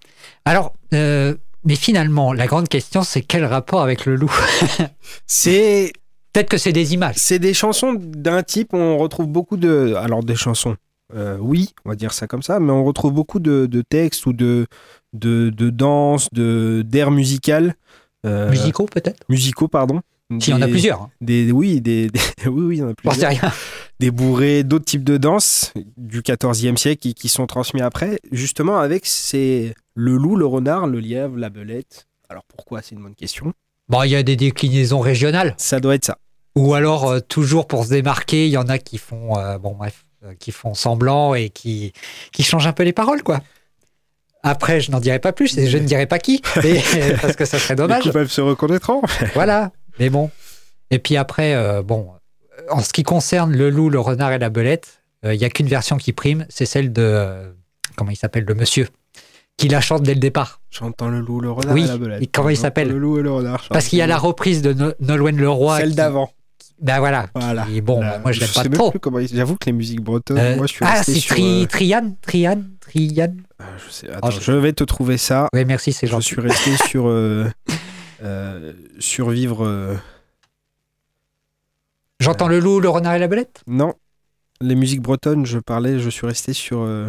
[0.44, 1.34] Alors, euh,
[1.64, 4.34] mais finalement, la grande question, c'est quel rapport avec le loup?
[5.26, 5.92] C'est.
[6.32, 7.14] Peut-être que c'est des images.
[7.16, 9.94] C'est des chansons d'un type, on retrouve beaucoup de.
[9.96, 10.76] Alors, des chansons,
[11.14, 14.26] euh, oui, on va dire ça comme ça, mais on retrouve beaucoup de, de textes
[14.26, 14.66] ou de,
[15.14, 17.74] de, de danse, de, d'air musical.
[18.26, 20.00] euh, Musicaux, peut-être Musicaux, pardon.
[20.40, 21.00] S'il y en a plusieurs.
[21.00, 21.10] hein.
[21.22, 23.30] Des, oui, des, des- oui, oui, il y en a plusieurs.
[23.30, 23.50] rien.
[23.98, 28.76] Des bourrées, d'autres types de danses du 14e siècle qui, qui sont transmis après, justement
[28.78, 32.06] avec ces, le loup, le renard, le lièvre, la belette.
[32.28, 33.54] Alors pourquoi C'est une bonne question.
[33.88, 35.54] Bon, il y a des déclinaisons régionales.
[35.56, 36.18] Ça doit être ça.
[36.56, 39.74] Ou alors, euh, toujours pour se démarquer, il y en a qui font, euh, bon
[39.74, 41.92] bref, euh, qui font semblant et qui,
[42.32, 43.40] qui changent un peu les paroles, quoi.
[44.42, 46.42] Après, je n'en dirai pas plus et je ne dirai pas qui,
[47.20, 48.04] parce que ça serait dommage.
[48.04, 49.02] Les coupables se reconnaîtront.
[49.34, 50.30] Voilà, mais bon.
[50.90, 52.12] Et puis après, bon,
[52.70, 55.66] en ce qui concerne le loup, le renard et la belette, il n'y a qu'une
[55.66, 57.52] version qui prime, c'est celle de,
[57.96, 58.88] comment il s'appelle, le monsieur,
[59.58, 60.60] qui la chante dès le départ.
[60.70, 62.22] J'entends le loup, le renard Oui, et la belette.
[62.22, 63.66] et comment il s'appelle Le loup et le renard.
[63.70, 65.78] Parce qu'il y a la reprise de No- Nolwenn Leroy.
[65.78, 66.30] Celle qui- d'avant.
[66.80, 67.26] Ben voilà.
[67.34, 67.64] Voilà.
[67.64, 68.20] qui- bon, Voilà.
[68.20, 68.92] moi je l'aime pas sais trop.
[69.20, 72.14] il- J'avoue que les musiques bretonnes, Euh, moi je suis ah, c'est Tri, euh, Trian,
[72.22, 73.34] Trian, Trian.
[73.84, 75.48] je, sais- attends, je vais te trouver ça.
[75.52, 76.26] Oui, merci, c'est Je gentil.
[76.26, 77.12] suis resté sur
[79.00, 79.96] survivre.
[82.20, 83.62] J'entends le loup, le renard et la belette?
[83.66, 83.94] Non.
[84.60, 86.80] Les musiques bretonnes, je parlais, je suis resté sur.
[86.80, 87.08] euh,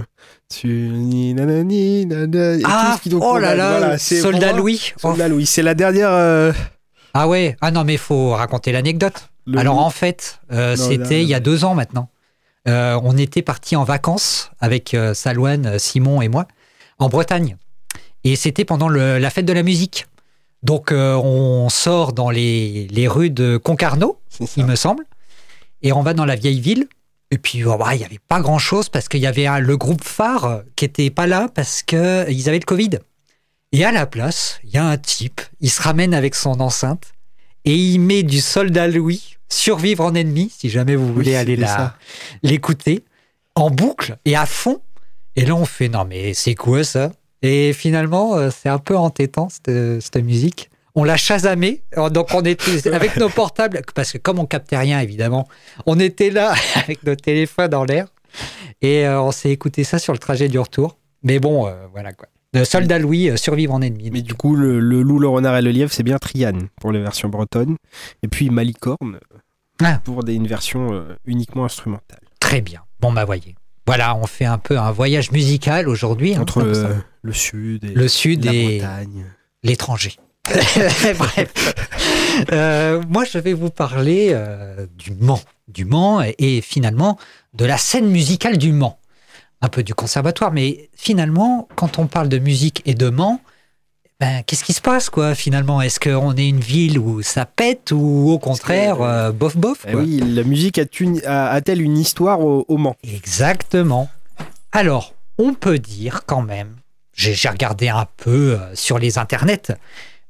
[0.52, 4.54] sur ni nanani, nana, et Ah, tout ce qui donc- oh là là, voilà, Soldat
[4.54, 4.94] Louis.
[4.98, 6.12] Soldat Louis, c'est la dernière.
[6.12, 6.52] euh,
[7.16, 9.30] Ah ouais, ah non, mais il faut raconter l'anecdote.
[9.58, 12.10] Alors en fait, euh, c'était il y a deux ans maintenant.
[12.68, 16.46] Euh, on était partis en vacances avec Salouane, Simon et moi
[17.00, 17.58] en Bretagne.
[18.24, 20.06] Et c'était pendant le- la fête de la musique.
[20.62, 24.20] Donc on sort dans les, les rues de Concarneau,
[24.56, 25.04] il me semble,
[25.82, 26.88] et on va dans la vieille ville.
[27.32, 29.78] Et puis oh, bah, il n'y avait pas grand-chose parce qu'il y avait un- le
[29.78, 32.00] groupe phare qui était pas là parce qu'ils
[32.50, 32.90] avaient le Covid.
[33.72, 37.12] Et à la place, il y a un type, il se ramène avec son enceinte
[37.66, 41.96] et il met du soldat Louis, survivre en ennemi, si jamais vous voulez aller là
[42.42, 43.04] l'écouter.
[43.56, 44.82] en boucle et à fond.
[45.36, 47.12] Et là, on fait non, mais c'est quoi ça?
[47.42, 50.70] Et finalement, euh, c'est un peu entêtant cette, cette musique.
[50.96, 55.00] On l'a chasamé, donc on était avec nos portables, parce que comme on captait rien
[55.00, 55.48] évidemment,
[55.86, 58.08] on était là avec nos téléphones en l'air
[58.82, 60.98] et euh, on s'est écouté ça sur le trajet du retour.
[61.24, 62.28] Mais bon, euh, voilà quoi.
[62.54, 64.10] De Soldat Louis, euh, survivre en ennemi.
[64.12, 66.92] Mais du coup, le, le loup, le renard et le lièvre, c'est bien Triane pour
[66.92, 67.76] les versions bretonnes.
[68.24, 69.20] Et puis Malicorne
[69.84, 70.00] Ah.
[70.04, 72.20] pour des, une version uniquement instrumentale.
[72.40, 72.82] Très bien.
[73.00, 73.56] Bon, bah voyez.
[73.86, 76.36] Voilà, on fait un peu un voyage musical aujourd'hui.
[76.36, 79.26] hein, Entre le, le sud et le sud la et Bretagne.
[79.64, 80.16] l'étranger.
[81.18, 81.74] Bref.
[82.52, 85.42] Euh, moi, je vais vous parler euh, du Mans.
[85.68, 87.18] Du Mans et, et finalement
[87.54, 88.98] de la scène musicale du Mans.
[89.62, 93.42] Un peu du conservatoire, mais finalement, quand on parle de musique et de Mans,
[94.20, 95.82] ben, qu'est-ce qui se passe, quoi, finalement?
[95.82, 99.92] Est-ce qu'on est une ville où ça pète ou au contraire, euh, bof bof Eh
[99.92, 100.02] quoi?
[100.02, 102.96] oui, la musique a une- a- a-t-elle une histoire au, au Mans?
[103.04, 104.10] Exactement.
[104.72, 106.76] Alors, on peut dire quand même,
[107.14, 109.72] j'ai regardé un peu sur les internets,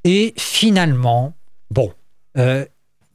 [0.04, 1.34] et finalement,
[1.72, 1.94] bon,
[2.38, 2.66] euh,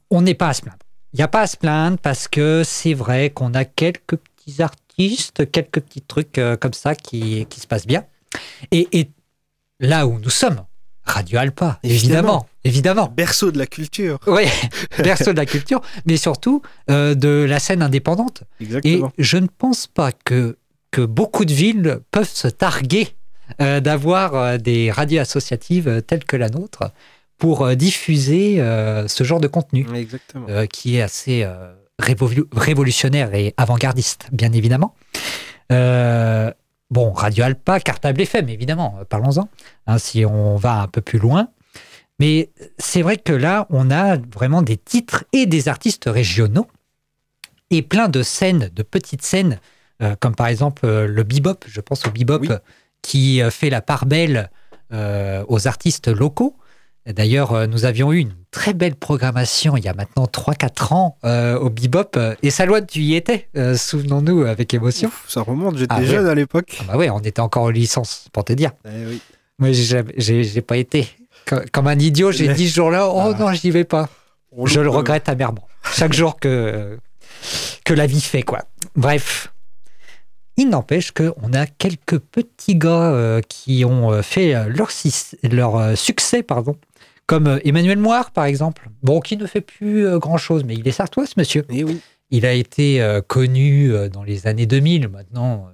[0.09, 0.77] on n'est pas à se plaindre.
[1.13, 4.61] Il n'y a pas à se plaindre parce que c'est vrai qu'on a quelques petits
[4.61, 8.05] artistes, quelques petits trucs euh, comme ça qui, qui se passent bien.
[8.71, 9.09] Et, et
[9.79, 10.61] là où nous sommes,
[11.05, 13.07] Radio Alpa, évidemment, évidemment.
[13.07, 14.19] Berceau de la culture.
[14.27, 14.45] Oui,
[15.03, 18.43] berceau de la culture, mais surtout euh, de la scène indépendante.
[18.59, 19.11] Exactement.
[19.17, 20.57] Et je ne pense pas que,
[20.91, 23.15] que beaucoup de villes peuvent se targuer
[23.61, 26.91] euh, d'avoir euh, des radios associatives euh, telles que la nôtre
[27.37, 29.85] pour diffuser euh, ce genre de contenu
[30.49, 31.45] euh, qui est assez
[32.01, 34.95] révolu- révolutionnaire et avant-gardiste, bien évidemment.
[36.91, 39.49] Bon, Radio Alpa, Cartable FM, évidemment, parlons-en,
[39.87, 41.49] hein, si on va un peu plus loin.
[42.19, 46.67] Mais c'est vrai que là, on a vraiment des titres et des artistes régionaux
[47.71, 49.59] et plein de scènes, de petites scènes,
[50.01, 52.49] euh, comme par exemple euh, le bebop, je pense au bebop, Oui.
[53.05, 54.49] Qui euh, fait la part belle
[54.93, 56.55] euh, aux artistes locaux.
[57.05, 61.17] D'ailleurs, euh, nous avions eu une très belle programmation il y a maintenant 3-4 ans
[61.23, 62.17] euh, au bebop.
[62.41, 65.09] Et Salouane, tu y étais, euh, souvenons-nous, avec émotion.
[65.09, 66.05] Ouf, ça remonte, j'étais Ah ouais.
[66.07, 66.77] jeune à l'époque.
[66.81, 68.71] Ah bah ouais, on était encore en licence, pour te dire.
[68.85, 69.21] Eh oui.
[69.59, 71.07] Moi, j'ai pas été.
[71.45, 73.37] Co- Comme un idiot, j'ai dit ce jour-là, oh Ah.
[73.39, 74.09] non, j'y vais pas.
[74.51, 75.67] On Je le regrette amèrement.
[75.93, 76.97] Chaque jour que,
[77.83, 78.63] que la vie fait, quoi.
[78.95, 79.51] Bref.
[80.57, 86.43] Il n'empêche qu'on a quelques petits gars euh, qui ont euh, fait euh, leur, succès,
[86.43, 86.75] pardon,
[87.25, 88.89] comme Emmanuel Moire, par exemple.
[89.03, 91.65] Bon, qui ne fait plus grand-chose, mais il est sartois, ce monsieur.
[91.69, 91.99] Eh oui.
[92.31, 95.09] Il a été connu dans les années 2000.
[95.09, 95.69] Maintenant,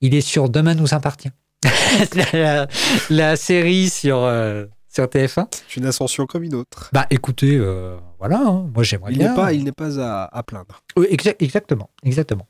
[0.00, 1.30] il est sur Demain nous appartient.
[2.32, 2.66] la,
[3.10, 5.46] la série sur, euh, sur TF1.
[5.68, 6.90] C'est une ascension comme une autre.
[6.92, 9.34] Bah écoutez, euh, voilà, hein, moi j'aimerais bien.
[9.34, 10.80] pas, il n'est pas à, à plaindre.
[10.96, 12.46] Oui, exa- exactement, exactement.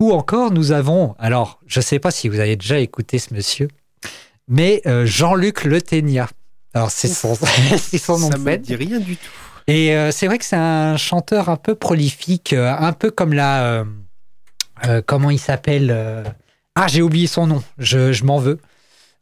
[0.00, 3.34] Ou encore, nous avons, alors je ne sais pas si vous avez déjà écouté ce
[3.34, 3.68] monsieur,
[4.48, 6.28] mais euh, Jean-Luc Le Ténia.
[6.74, 7.28] Alors c'est son,
[8.18, 8.62] nom Ça me scène.
[8.62, 9.28] dit rien du tout.
[9.66, 13.32] Et euh, c'est vrai que c'est un chanteur un peu prolifique, euh, un peu comme
[13.34, 13.84] la.
[15.06, 15.94] comment il s'appelle
[16.74, 18.58] Ah, j'ai oublié son nom, je, je m'en veux.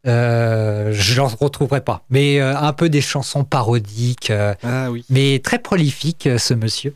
[0.06, 2.04] Euh, je ne le retrouverai pas.
[2.08, 5.04] Mais euh, un peu des chansons parodiques, euh, Ah oui.
[5.10, 6.94] mais très prolifique, ce monsieur.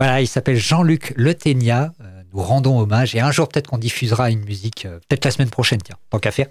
[0.00, 1.92] Voilà, il s'appelle Jean-Luc Le Ténia.
[2.02, 5.30] Euh, nous rendons hommage et un jour, peut-être qu'on diffusera une musique, euh, peut-être la
[5.30, 6.46] semaine prochaine, tiens, tant qu'à faire.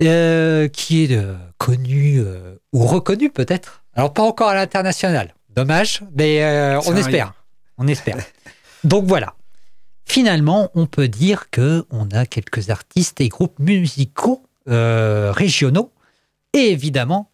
[0.00, 3.82] Euh, qui est euh, connu euh, ou reconnu peut-être.
[3.94, 5.34] Alors pas encore à l'international.
[5.50, 7.34] Dommage, mais on espère.
[7.78, 8.18] On espère.
[8.84, 9.34] Donc voilà.
[10.04, 15.92] Finalement, on peut dire que on a quelques artistes et groupes musicaux euh, régionaux.
[16.54, 17.30] Et évidemment,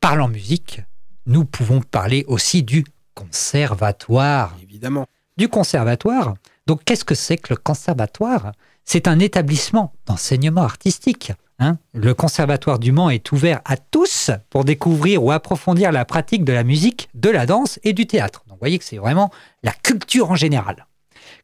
[0.00, 0.82] parlant musique,
[1.24, 2.84] nous pouvons parler aussi du
[3.14, 4.54] conservatoire.
[4.62, 5.06] Évidemment.
[5.38, 6.34] Du conservatoire.
[6.66, 8.52] Donc, qu'est-ce que c'est que le conservatoire?
[8.84, 11.32] C'est un établissement d'enseignement artistique.
[11.58, 11.78] hein.
[11.92, 16.52] le conservatoire du Mans est ouvert à tous pour découvrir ou approfondir la pratique de
[16.52, 18.42] la musique, de la danse et du théâtre.
[18.46, 19.30] Donc, vous voyez que c'est vraiment
[19.62, 20.86] la culture en général.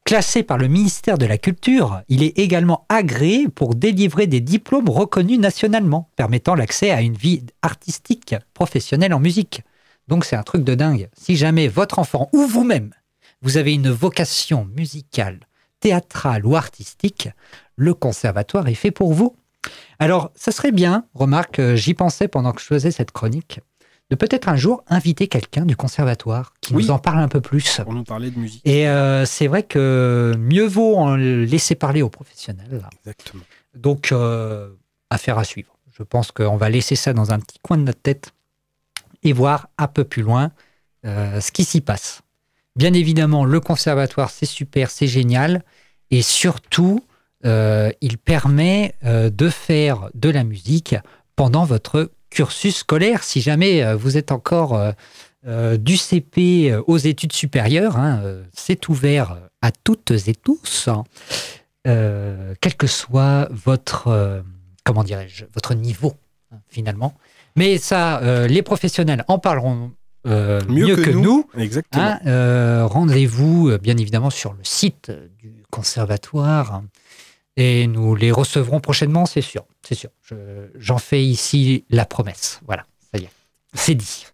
[0.04, 4.88] Classé par le ministère de la Culture, il est également agréé pour délivrer des diplômes
[4.88, 9.62] reconnus nationalement, permettant l'accès à une vie artistique professionnelle en musique.
[10.08, 11.08] Donc c'est un truc de dingue.
[11.12, 12.90] Si jamais votre enfant ou vous-même,
[13.42, 15.40] vous avez une vocation musicale,
[15.80, 17.28] théâtrale ou artistique,
[17.76, 19.36] le conservatoire est fait pour vous.
[19.98, 23.60] Alors, ça serait bien, remarque, euh, j'y pensais pendant que je faisais cette chronique,
[24.10, 26.84] de peut-être un jour inviter quelqu'un du conservatoire qui Oui.
[26.84, 27.80] nous en parle un peu plus.
[27.84, 28.62] Pour nous parler de musique.
[28.64, 32.82] Et euh, c'est vrai que mieux vaut en laisser parler aux professionnels.
[33.04, 33.42] Exactement.
[33.74, 34.70] Donc, euh,
[35.10, 35.76] affaire à suivre.
[35.96, 38.32] Je pense qu'on va laisser ça dans un petit coin de notre tête
[39.24, 40.52] et voir un peu plus loin
[41.04, 42.22] euh, ce qui s'y passe.
[42.78, 45.64] Bien évidemment, le conservatoire, c'est super, c'est génial.
[46.12, 47.00] Et surtout,
[47.44, 50.94] euh, il permet euh, de faire de la musique
[51.34, 54.80] pendant votre cursus scolaire, si jamais euh, vous êtes encore
[55.44, 57.96] du CP aux études supérieures.
[57.96, 58.22] hein,
[58.52, 61.04] c'est ouvert à toutes et tous, hein,
[61.84, 64.42] quel que soit votre,
[64.84, 66.14] comment dirais-je, votre niveau,
[66.52, 67.14] hein, finalement.
[67.56, 69.92] Mais ça, les professionnels en parleront
[70.26, 71.48] euh, mieux, que, nous.
[71.56, 72.02] Exactement.
[72.04, 76.84] Hein, euh, Rendez-vous euh, bien évidemment sur le site du conservatoire hein,
[77.56, 79.64] et nous les recevrons prochainement, c'est sûr.
[79.86, 80.10] C'est sûr.
[80.22, 82.60] Je- J'en fais ici la promesse.
[82.66, 83.30] Voilà, ça y est,
[83.74, 84.26] c'est dit.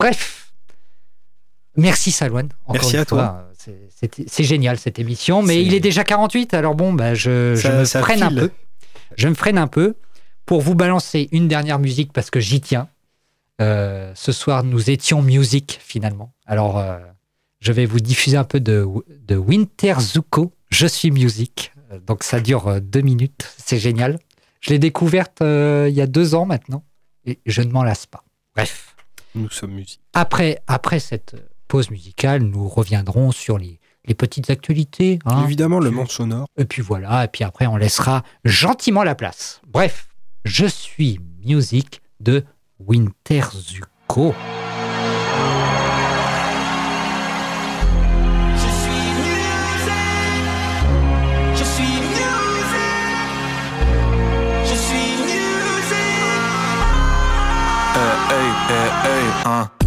[0.00, 0.52] Bref,
[1.76, 2.48] merci Salouane.
[2.66, 3.18] encore Merci une à toi.
[3.24, 3.44] fois.
[3.58, 7.50] C'est- c'était- C'est génial cette émission, mais il est déjà 48, alors bon, bah, je,
[7.78, 8.50] me freine un peu.
[9.16, 9.94] Je me freine un peu
[10.46, 12.88] pour vous balancer une dernière musique parce que j'y tiens.
[13.60, 16.32] Euh, ce soir, nous étions music finalement.
[16.46, 16.98] Alors, euh,
[17.60, 18.86] je vais vous diffuser un peu de,
[19.26, 20.52] de Winter Zuko.
[20.70, 21.72] Je suis music.
[21.92, 23.52] Euh, Donc, ça dure deux minutes.
[23.58, 24.18] C'est génial.
[24.60, 26.84] Je l'ai découverte euh, il y a deux ans maintenant
[27.24, 28.24] et je ne m'en lasse pas.
[28.54, 28.94] Bref.
[29.34, 30.00] Nous sommes musique.
[30.14, 31.36] Après, après cette
[31.68, 35.18] pause musicale, nous reviendrons sur les, les petites actualités.
[35.26, 35.44] hein.
[35.44, 36.46] Évidemment, le monde sonore.
[36.56, 39.60] Et puis voilà, et puis après, on laissera gentiment la place.
[39.68, 40.08] Bref,
[40.44, 42.44] je suis music de
[42.80, 44.34] Winter Zuko.
[48.54, 49.92] Je suis music.
[51.54, 52.90] Je suis music.
[54.64, 55.96] Je suis music.
[57.96, 59.77] Eh, hey, hey, hey, hein.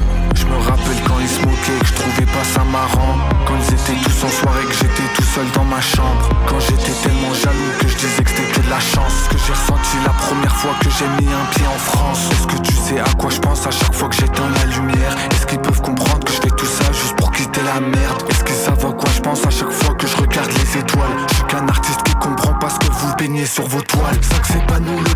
[1.79, 3.17] Que je trouvais pas ça marrant.
[3.47, 6.29] Quand ils étaient tous en soirée, que j'étais tout seul dans ma chambre.
[6.47, 9.13] Quand j'étais tellement jaloux que je disais que c'était que de la chance.
[9.25, 12.29] Ce que j'ai ressenti la première fois que j'ai mis un pied en France.
[12.31, 15.15] Est-ce que tu sais à quoi je pense à chaque fois que j'éteins la lumière?
[15.31, 18.23] Est-ce qu'ils peuvent comprendre que je fais tout ça juste pour quitter la merde?
[18.29, 21.17] Est-ce qu'ils savent à quoi je pense à chaque fois que je regarde les étoiles?
[21.29, 24.45] Je suis qu'un artiste qui comprend pas ce que vous peignez sur vos toiles 5
[24.45, 25.15] c'est pas nous le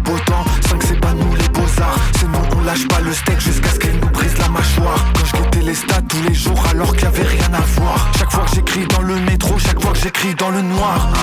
[10.76, 11.15] noir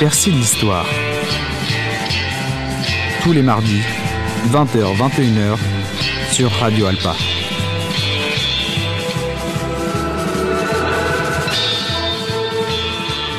[0.00, 0.86] De l'Histoire.
[3.20, 3.82] Tous les mardis,
[4.52, 5.58] 20h-21h,
[6.30, 7.16] sur Radio Alpa.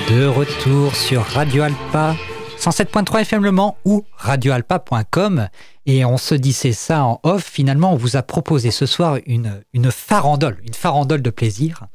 [0.10, 2.16] De retour sur Radio Alpa,
[2.60, 5.48] 107.3 FM Le Mans ou radioalpa.com.
[5.92, 7.44] Et on se disait ça en off.
[7.52, 11.88] Finalement, on vous a proposé ce soir une, une farandole, une farandole de plaisir,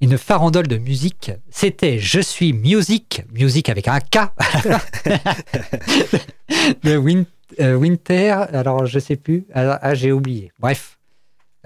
[0.00, 1.32] une farandole de musique.
[1.50, 4.18] C'était Je suis music, music avec un K,
[6.84, 7.24] de Win-
[7.58, 8.30] euh, Winter.
[8.52, 9.46] Alors, je sais plus.
[9.52, 10.52] Ah, j'ai oublié.
[10.60, 10.98] Bref.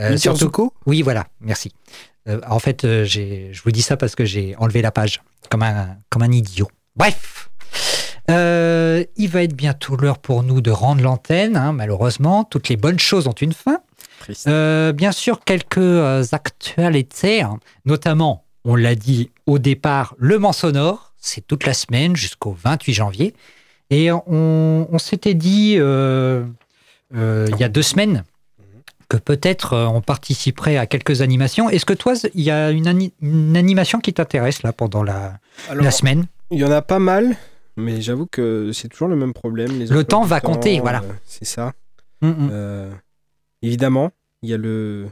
[0.01, 1.26] Euh, surtout- Zuko Oui, voilà.
[1.41, 1.70] Merci.
[2.28, 5.20] Euh, en fait, euh, je vous dis ça parce que j'ai enlevé la page
[5.51, 6.70] comme un, comme un idiot.
[6.97, 7.51] Bref.
[8.31, 12.45] Euh, il va être bientôt l'heure pour nous de rendre l'antenne, hein, malheureusement.
[12.45, 13.81] Toutes les bonnes choses ont une fin.
[14.47, 17.59] Euh, bien sûr, quelques euh, actualités, hein.
[17.85, 22.93] notamment, on l'a dit au départ, le Mans sonore, c'est toute la semaine jusqu'au 28
[22.95, 23.35] janvier.
[23.91, 24.22] Et on,
[24.91, 26.45] on s'était dit euh,
[27.14, 28.25] euh, il y a deux semaines
[29.11, 31.68] que peut-être on participerait à quelques animations.
[31.68, 35.35] Est-ce que toi, il y a une, ani- une animation qui t'intéresse là pendant la,
[35.68, 36.25] Alors, la semaine?
[36.51, 37.37] Il y en a pas mal,
[37.77, 39.79] mais j'avoue que c'est toujours le même problème.
[39.79, 41.03] les Le temps va compter, voilà.
[41.03, 41.72] euh, c'est ça.
[42.20, 42.49] Mm, mm.
[42.53, 42.93] Euh,
[43.62, 44.11] évidemment,
[44.43, 45.09] il y a le.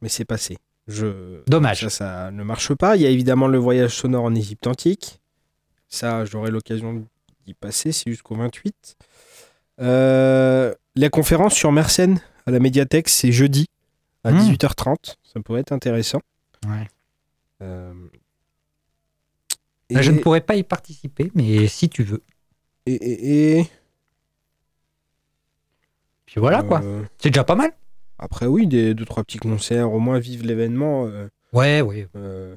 [0.00, 0.58] Mais c'est passé.
[0.88, 1.42] Je...
[1.46, 1.82] Dommage.
[1.82, 2.96] Ça, ça ne marche pas.
[2.96, 5.20] Il y a évidemment le voyage sonore en Égypte antique.
[5.88, 7.04] Ça, j'aurai l'occasion
[7.46, 8.96] d'y passer, c'est jusqu'au 28.
[9.80, 13.66] Euh, la conférence sur Mersenne à la médiathèque, c'est jeudi
[14.24, 14.38] à Hmm.
[14.38, 15.16] 18h30.
[15.32, 16.20] Ça pourrait être intéressant.
[16.66, 16.88] Ouais.
[17.62, 17.92] Euh,
[19.94, 22.22] Bah, Je ne pourrais pas y participer, mais si tu veux.
[22.86, 23.66] Et, et- et-
[26.26, 26.80] Puis voilà quoi.
[26.82, 27.72] Euh, C'est déjà pas mal.
[28.18, 31.06] Après, oui, des, deux, trois petits concerts, au moins vivre l'événement.
[31.06, 32.06] euh, Ouais, oui.
[32.16, 32.54] euh,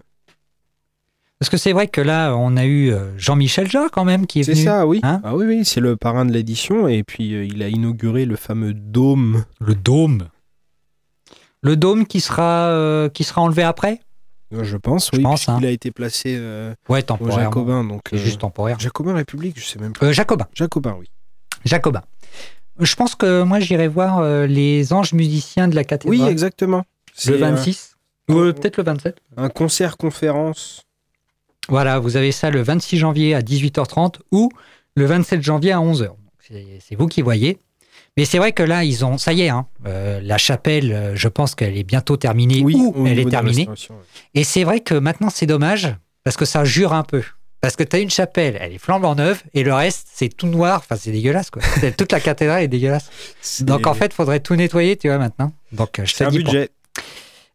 [1.39, 4.43] Parce que c'est vrai que là, on a eu Jean-Michel Jarre quand même qui est,
[4.43, 4.63] c'est venu.
[4.63, 4.99] ça, oui.
[5.03, 6.87] Hein ah oui, oui, c'est le parrain de l'édition.
[6.87, 9.43] Et puis, euh, il a inauguré le fameux dôme.
[9.59, 10.29] Le dôme.
[11.61, 13.99] Le dôme qui sera, euh, qui sera enlevé après?
[14.51, 15.23] Je pense, Je oui.
[15.23, 15.57] pense, hein.
[15.59, 17.43] Il a été placé euh, Ouais, au temporairement.
[17.43, 17.83] Jacobin.
[17.83, 18.79] Donc, C'est euh, juste temporaire.
[18.79, 20.05] Jacobin République, je sais même pas.
[20.05, 20.47] Euh, Jacobin.
[20.53, 21.09] Jacobin, oui.
[21.65, 22.03] Jacobin.
[22.79, 26.19] Je pense que moi, j'irai voir euh, les anges musiciens de la cathédrale.
[26.19, 26.79] Oui, exactement.
[26.79, 26.83] Le
[27.15, 27.95] C'est, 26.
[28.29, 29.17] Ou peut-être le 27.
[29.37, 30.83] Un concert-conférence.
[31.69, 34.49] Voilà, vous avez ça le 26 janvier à 18h30 ou
[34.95, 36.07] le 27 janvier à 11h.
[36.07, 37.57] Donc, C'est c'est vous qui voyez.
[38.17, 41.15] Mais c'est vrai que là, ils ont, ça y est, hein, euh, la chapelle, euh,
[41.15, 43.67] je pense qu'elle est bientôt terminée Oui, ou elle est terminée.
[43.67, 43.75] ouais.
[44.33, 45.93] Et c'est vrai que maintenant, c'est dommage
[46.23, 47.23] parce que ça jure un peu.
[47.59, 50.47] Parce que tu as une chapelle, elle est flambant neuve et le reste, c'est tout
[50.47, 50.77] noir.
[50.79, 51.61] Enfin, c'est dégueulasse, quoi.
[51.97, 53.09] Toute la cathédrale est dégueulasse.
[53.61, 55.51] Donc, en fait, il faudrait tout nettoyer, tu vois, maintenant.
[55.71, 56.69] Donc, euh, je C'est un budget.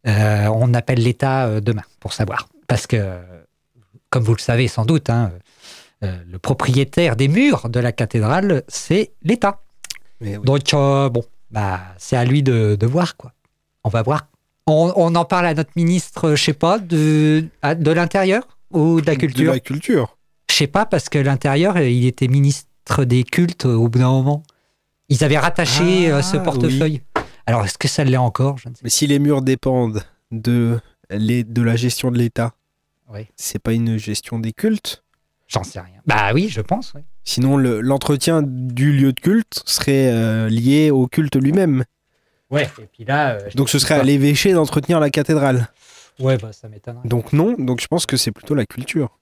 [0.06, 2.48] Euh, on appelle l'État demain pour savoir.
[2.66, 3.18] Parce que,
[4.10, 5.32] comme vous le savez sans doute, hein,
[6.02, 9.60] euh, le propriétaire des murs de la cathédrale, c'est l'État.
[10.20, 10.44] Mais oui.
[10.44, 13.32] Donc, euh, bon, bah, c'est à lui de, de voir, quoi.
[13.84, 14.26] On va voir.
[14.66, 19.00] On, on en parle à notre ministre, je sais pas, de, à- de l'Intérieur ou
[19.00, 19.52] de la De Culture?
[19.52, 20.16] la culture.
[20.50, 23.98] Je sais pas, parce que l'Intérieur, euh, il était ministre des cultes euh, au bout
[23.98, 24.42] d'un moment.
[25.08, 27.02] Ils avaient rattaché Ah, ce portefeuille.
[27.46, 28.58] Alors, est-ce que ça l'est encore?
[28.58, 30.78] Je ne sais Mais si les murs dépendent de,
[31.10, 32.52] les, de la gestion de l'État,
[33.12, 33.26] Oui.
[33.36, 35.02] c'est pas une gestion des cultes?
[35.48, 36.00] J'en sais rien.
[36.06, 36.92] Bah oui, je pense.
[36.94, 37.00] oui.
[37.30, 41.84] Sinon, le- l'entretien du lieu de culte serait euh, lié au culte lui-même.
[42.50, 43.34] Ouais, et puis là.
[43.34, 44.00] euh, Donc ce serait pas.
[44.00, 45.68] à l'évêché d'entretenir la cathédrale.
[46.18, 47.06] Ouais, bah ça m'étonnerait.
[47.06, 49.16] Donc non, donc je pense que c'est plutôt la culture.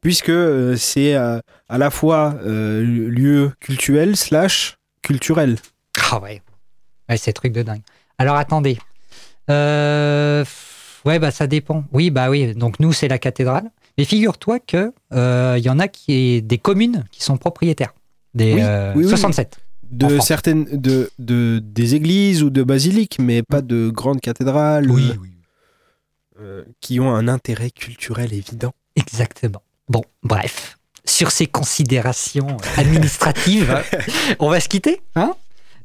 [0.00, 5.56] Puisque euh, c'est à la fois lieu cultuel slash culturel.
[6.10, 6.40] Ah ouais.
[7.10, 7.82] Ouais, c'est truc de dingue.
[8.16, 8.78] Alors attendez.
[9.50, 10.42] Euh,
[11.04, 11.84] Ouais, bah ça dépend.
[11.92, 12.54] Oui, bah oui.
[12.54, 13.70] Donc nous, c'est la cathédrale.
[13.98, 17.94] Mais figure-toi que euh, il y en a qui est des communes qui sont propriétaires.
[18.34, 19.10] Des Oui, euh, oui, oui.
[19.10, 19.56] 67.
[20.02, 24.90] en De certaines de, de- des églises ou de basiliques, mais pas de grandes cathédrales
[24.90, 28.74] Oui, euh, euh, qui ont un intérêt culturel évident.
[28.96, 29.62] Exactement.
[29.88, 30.76] Bon, bref.
[31.06, 33.82] Sur ces considérations administratives,
[34.40, 35.00] on va se quitter.
[35.14, 35.34] Hein?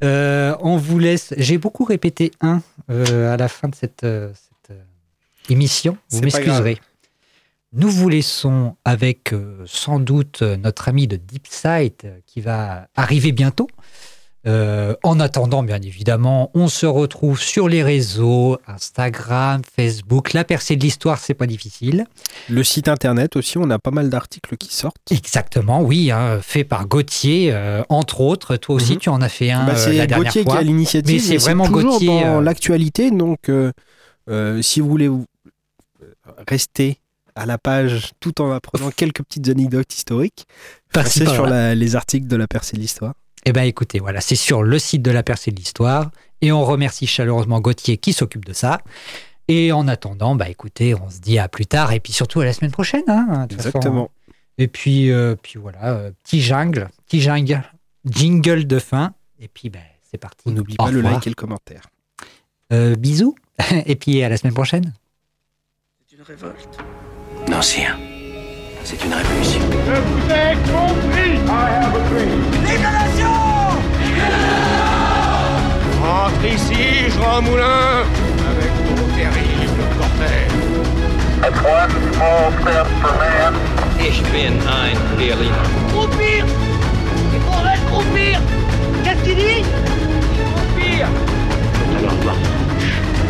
[0.04, 1.34] Euh, on vous laisse.
[1.38, 4.76] J'ai beaucoup répété un à la fin de cette, cette,
[5.48, 5.96] émission.
[6.10, 6.80] Vous m'excuserez.
[7.74, 12.42] Nous vous laissons avec euh, sans doute euh, notre ami de Deep Sight euh, qui
[12.42, 13.68] va arriver bientôt.
[14.48, 20.34] Euh, en attendant, bien évidemment, on se retrouve sur les réseaux Instagram, Facebook.
[20.34, 22.06] La percée de l'histoire, c'est pas difficile.
[22.50, 24.98] Le site internet aussi, on a pas mal d'articles qui sortent.
[25.12, 28.58] Exactement, oui, hein, fait par Gauthier, euh, entre autres.
[28.58, 28.98] Toi aussi, Mhm.
[29.00, 30.54] tu en as fait un Bah, c'est Gauthier fois.
[30.56, 31.14] qui a l'initiative.
[31.14, 32.08] Mais c'est vraiment toujours Gauthier.
[32.24, 33.12] dans l'actualité.
[33.12, 33.50] Donc,
[34.62, 35.10] si vous voulez
[36.50, 36.98] rester
[37.36, 40.46] à la page tout en apprenant quelques petites anecdotes historiques,
[40.94, 43.14] passez sur la- les articles de la percée de l'histoire.
[43.46, 46.12] Eh bien, écoutez, voilà, c'est sur le site de la percée de l'histoire.
[46.42, 48.82] Et on remercie chaleureusement Gauthier qui s'occupe de ça.
[49.48, 52.46] Et en attendant, bah écoutez, on se dit à plus tard et puis surtout à
[52.46, 53.04] la semaine prochaine.
[53.08, 53.78] hein, de toute façon.
[53.78, 54.12] Exactement.
[54.58, 57.64] Et puis, euh, puis voilà, euh, petit jungle, petit jungle,
[58.06, 59.14] jingle de fin.
[59.40, 60.44] Et puis, ben, c'est parti.
[60.46, 61.14] On n'oublie pas le revoir.
[61.14, 61.84] like et le commentaire.
[62.72, 63.36] Euh, bisous.
[63.86, 64.94] et puis à la semaine prochaine.
[66.08, 66.78] C'est une révolte.
[67.50, 67.98] Non, c'est un.
[68.84, 69.62] C'est une révolution.
[69.86, 71.32] Je vous ai compris
[72.66, 73.36] Vive la nation
[76.02, 78.04] Rentre ici, Jean Moulin
[78.50, 80.52] Avec ton terrible cortège
[81.42, 83.54] That's one small step for man.
[84.00, 85.68] Ich bin ein Berliner.
[85.90, 86.46] Croupir
[87.34, 88.40] Il faudrait croupir
[89.04, 89.64] Qu'est-ce qu'il dit?
[90.56, 91.08] Croupir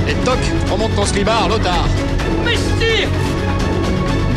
[0.08, 0.40] Et toc,
[0.72, 1.86] remonte ton slibard, Lothar.
[2.46, 3.08] Messie